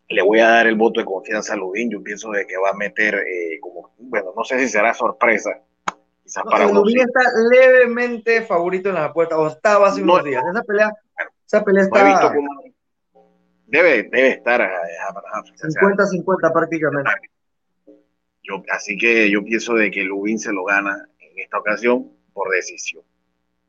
le 0.09 0.21
voy 0.21 0.39
a 0.39 0.49
dar 0.49 0.67
el 0.67 0.75
voto 0.75 0.99
de 0.99 1.05
confianza 1.05 1.53
a 1.53 1.57
Lubín. 1.57 1.89
Yo 1.91 2.01
pienso 2.01 2.31
de 2.31 2.45
que 2.47 2.57
va 2.57 2.69
a 2.69 2.73
meter 2.73 3.15
eh, 3.15 3.59
como, 3.59 3.93
bueno, 3.97 4.33
no 4.35 4.43
sé 4.43 4.59
si 4.59 4.69
será 4.69 4.93
sorpresa, 4.93 5.61
el 6.27 6.99
está 6.99 7.21
levemente 7.49 8.41
favorito 8.41 8.89
en 8.89 8.95
las 8.95 9.09
apuestas, 9.09 9.37
o 9.37 9.47
estaba 9.47 9.87
hace 9.87 10.03
unos 10.03 10.23
días. 10.23 10.43
Esa 10.51 10.63
pelea, 10.63 10.93
esa 11.45 11.63
pelea 11.63 11.83
está. 11.83 12.33
debe, 13.65 14.03
debe 14.03 14.29
estar 14.31 14.61
50-50 14.61 16.53
prácticamente. 16.53 17.11
Yo, 18.43 18.61
así 18.71 18.97
que 18.97 19.29
yo 19.29 19.43
pienso 19.43 19.73
de 19.75 19.89
que 19.89 20.03
Lubin 20.03 20.39
se 20.39 20.51
lo 20.51 20.65
gana 20.65 21.07
en 21.19 21.39
esta 21.39 21.59
ocasión 21.59 22.11
por 22.33 22.49
decisión. 22.51 23.03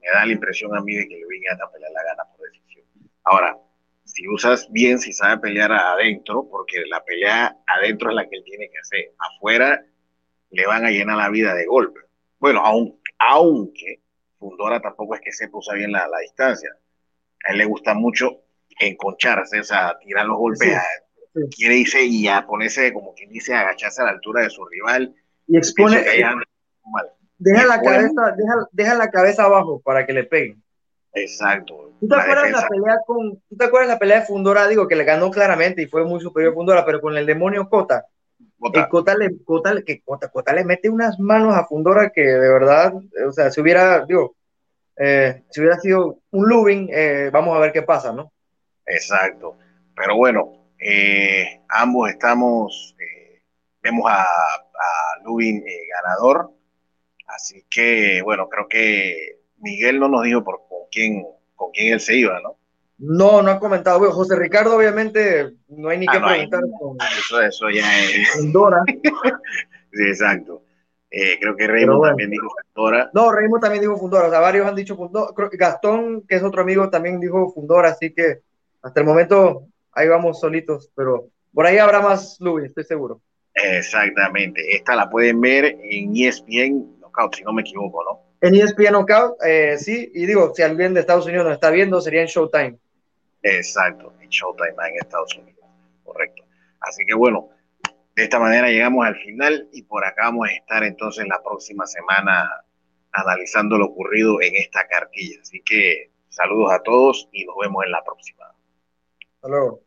Me 0.00 0.08
da 0.12 0.26
la 0.26 0.32
impresión 0.32 0.76
a 0.76 0.80
mí 0.80 0.94
de 0.94 1.08
que 1.08 1.18
Lubin 1.20 1.42
esta 1.50 1.70
pelea 1.70 1.90
la 1.90 2.02
gana 2.02 2.24
por 2.36 2.44
decisión. 2.50 2.84
Ahora, 3.24 3.56
si 4.18 4.28
usas 4.28 4.68
bien, 4.72 4.98
si 4.98 5.12
sabe 5.12 5.38
pelear 5.38 5.70
adentro, 5.70 6.48
porque 6.50 6.84
la 6.90 7.04
pelea 7.04 7.56
adentro 7.66 8.10
es 8.10 8.16
la 8.16 8.28
que 8.28 8.36
él 8.36 8.42
tiene 8.44 8.68
que 8.68 8.78
hacer. 8.78 9.12
Afuera 9.18 9.84
le 10.50 10.66
van 10.66 10.84
a 10.84 10.90
llenar 10.90 11.18
la 11.18 11.30
vida 11.30 11.54
de 11.54 11.66
golpe 11.66 12.00
bueno, 12.38 12.62
aunque, 13.18 14.00
Fundora 14.38 14.80
tampoco 14.80 15.14
es 15.14 15.20
que 15.20 15.32
se 15.32 15.48
puso 15.48 15.74
bien 15.74 15.92
la, 15.92 16.06
distancia. 16.22 16.70
A 17.44 17.52
él 17.52 17.58
le 17.58 17.64
gusta 17.64 17.94
mucho 17.94 18.42
enconcharse, 18.78 19.60
o 19.60 19.64
sea, 19.64 19.98
tirar 19.98 20.26
los 20.26 20.38
golpes, 20.38 20.76
quiere 21.56 21.76
irse 21.76 22.04
y 22.04 22.28
a 22.28 22.46
ponerse, 22.46 22.92
como 22.92 23.14
quien 23.14 23.30
dice, 23.30 23.54
agacharse 23.54 24.02
a 24.02 24.06
la 24.06 24.10
altura 24.12 24.42
de 24.42 24.50
su 24.50 24.64
rival. 24.64 25.14
Y 25.48 25.56
expone. 25.56 26.04
deja, 27.38 27.66
la 27.66 27.80
cabeza, 27.80 28.36
deja, 28.72 28.94
la 28.94 29.10
cabeza 29.10 29.44
abajo 29.44 29.80
para 29.84 30.06
que 30.06 30.12
le 30.12 30.24
peguen. 30.24 30.62
Exacto. 31.14 31.92
¿Tú 32.00 32.06
te, 32.06 32.14
acuerdas 32.14 32.50
la 32.50 32.68
pelea 32.68 32.96
con, 33.06 33.36
¿Tú 33.48 33.56
te 33.56 33.64
acuerdas 33.64 33.88
la 33.88 33.98
pelea 33.98 34.20
de 34.20 34.26
Fundora? 34.26 34.68
Digo 34.68 34.86
que 34.86 34.96
le 34.96 35.04
ganó 35.04 35.30
claramente 35.30 35.82
y 35.82 35.86
fue 35.86 36.04
muy 36.04 36.20
superior 36.20 36.52
a 36.52 36.54
Fundora, 36.54 36.84
pero 36.84 37.00
con 37.00 37.16
el 37.16 37.26
demonio 37.26 37.68
Cota 37.68 38.06
Cota. 38.90 39.14
le, 39.16 39.84
que 39.84 40.02
Cota, 40.02 40.52
le 40.52 40.64
mete 40.64 40.88
unas 40.88 41.18
manos 41.18 41.54
a 41.54 41.66
Fundora 41.66 42.10
que 42.10 42.22
de 42.22 42.48
verdad, 42.48 42.94
o 43.26 43.32
sea, 43.32 43.50
si 43.50 43.60
hubiera, 43.60 44.04
digo, 44.04 44.36
eh, 44.96 45.44
si 45.50 45.60
hubiera 45.60 45.78
sido 45.78 46.20
un 46.30 46.48
Lubin, 46.48 46.88
eh, 46.92 47.30
vamos 47.32 47.56
a 47.56 47.60
ver 47.60 47.72
qué 47.72 47.82
pasa, 47.82 48.12
¿no? 48.12 48.32
Exacto. 48.86 49.56
Pero 49.94 50.16
bueno, 50.16 50.72
eh, 50.78 51.62
ambos 51.68 52.10
estamos, 52.10 52.96
vemos 53.82 54.10
a, 54.10 54.22
a 54.22 55.22
Lubin 55.24 55.62
ganador. 56.02 56.50
Así 57.26 57.64
que, 57.70 58.22
bueno, 58.22 58.48
creo 58.48 58.68
que 58.68 59.37
Miguel 59.60 59.98
no 59.98 60.08
nos 60.08 60.24
dijo 60.24 60.42
por 60.44 60.60
con 60.68 60.78
quién, 60.90 61.24
con 61.54 61.70
quién 61.72 61.92
él 61.92 62.00
se 62.00 62.16
iba, 62.16 62.40
¿no? 62.40 62.56
No, 62.98 63.42
no 63.42 63.50
ha 63.52 63.60
comentado. 63.60 64.00
Bueno, 64.00 64.12
José 64.12 64.34
Ricardo, 64.36 64.76
obviamente, 64.76 65.54
no 65.68 65.88
hay 65.88 65.98
ni 65.98 66.06
ah, 66.08 66.12
que 66.12 66.20
preguntar. 66.20 66.62
Eso, 67.16 67.40
eso 67.40 67.70
ya 67.70 67.86
es. 68.04 68.52
Dora. 68.52 68.82
sí, 69.92 70.02
exacto. 70.02 70.62
Eh, 71.10 71.38
creo 71.40 71.56
que 71.56 71.66
Raymond 71.66 72.02
también 72.02 72.30
dijo 72.30 72.48
Fundora. 72.74 73.10
No, 73.14 73.30
Raymond 73.32 73.62
también 73.62 73.82
dijo 73.82 73.96
Fundora. 73.96 74.26
O 74.26 74.30
sea, 74.30 74.40
varios 74.40 74.66
han 74.66 74.74
dicho 74.74 74.96
Fundora. 74.96 75.32
Gastón, 75.52 76.26
que 76.26 76.36
es 76.36 76.42
otro 76.42 76.62
amigo, 76.62 76.90
también 76.90 77.20
dijo 77.20 77.52
Fundora. 77.52 77.90
Así 77.90 78.12
que 78.12 78.40
hasta 78.82 79.00
el 79.00 79.06
momento 79.06 79.68
ahí 79.92 80.08
vamos 80.08 80.40
solitos. 80.40 80.90
Pero 80.96 81.28
por 81.54 81.66
ahí 81.66 81.78
habrá 81.78 82.00
más 82.00 82.36
Louis, 82.40 82.66
estoy 82.66 82.84
seguro. 82.84 83.20
Exactamente. 83.54 84.74
Esta 84.74 84.96
la 84.96 85.08
pueden 85.08 85.40
ver 85.40 85.78
en 85.82 86.16
ESPN 86.16 86.98
Knockout, 87.00 87.36
si 87.36 87.44
no 87.44 87.52
me 87.52 87.62
equivoco, 87.62 88.04
¿no? 88.04 88.27
En 88.40 88.54
ESPN 88.54 88.92
Knockout, 88.92 89.42
eh, 89.44 89.76
sí. 89.78 90.10
Y 90.14 90.26
digo, 90.26 90.52
si 90.54 90.62
alguien 90.62 90.94
de 90.94 91.00
Estados 91.00 91.26
Unidos 91.26 91.44
nos 91.44 91.54
está 91.54 91.70
viendo, 91.70 92.00
sería 92.00 92.20
en 92.20 92.28
Showtime. 92.28 92.78
Exacto, 93.42 94.12
en 94.20 94.28
Showtime 94.28 94.74
en 94.90 94.96
Estados 94.96 95.36
Unidos. 95.36 95.64
Correcto. 96.04 96.44
Así 96.80 97.04
que 97.04 97.14
bueno, 97.14 97.50
de 98.14 98.24
esta 98.24 98.38
manera 98.38 98.68
llegamos 98.68 99.06
al 99.06 99.16
final 99.16 99.68
y 99.72 99.82
por 99.82 100.04
acá 100.04 100.24
vamos 100.24 100.48
a 100.48 100.52
estar 100.52 100.82
entonces 100.84 101.26
la 101.28 101.42
próxima 101.42 101.86
semana 101.86 102.64
analizando 103.12 103.78
lo 103.78 103.86
ocurrido 103.86 104.40
en 104.40 104.54
esta 104.56 104.86
cartilla. 104.86 105.40
Así 105.40 105.60
que 105.62 106.10
saludos 106.28 106.72
a 106.72 106.82
todos 106.82 107.28
y 107.32 107.44
nos 107.44 107.56
vemos 107.60 107.84
en 107.84 107.92
la 107.92 108.02
próxima. 108.04 108.44
Hasta 109.34 109.48
luego. 109.48 109.76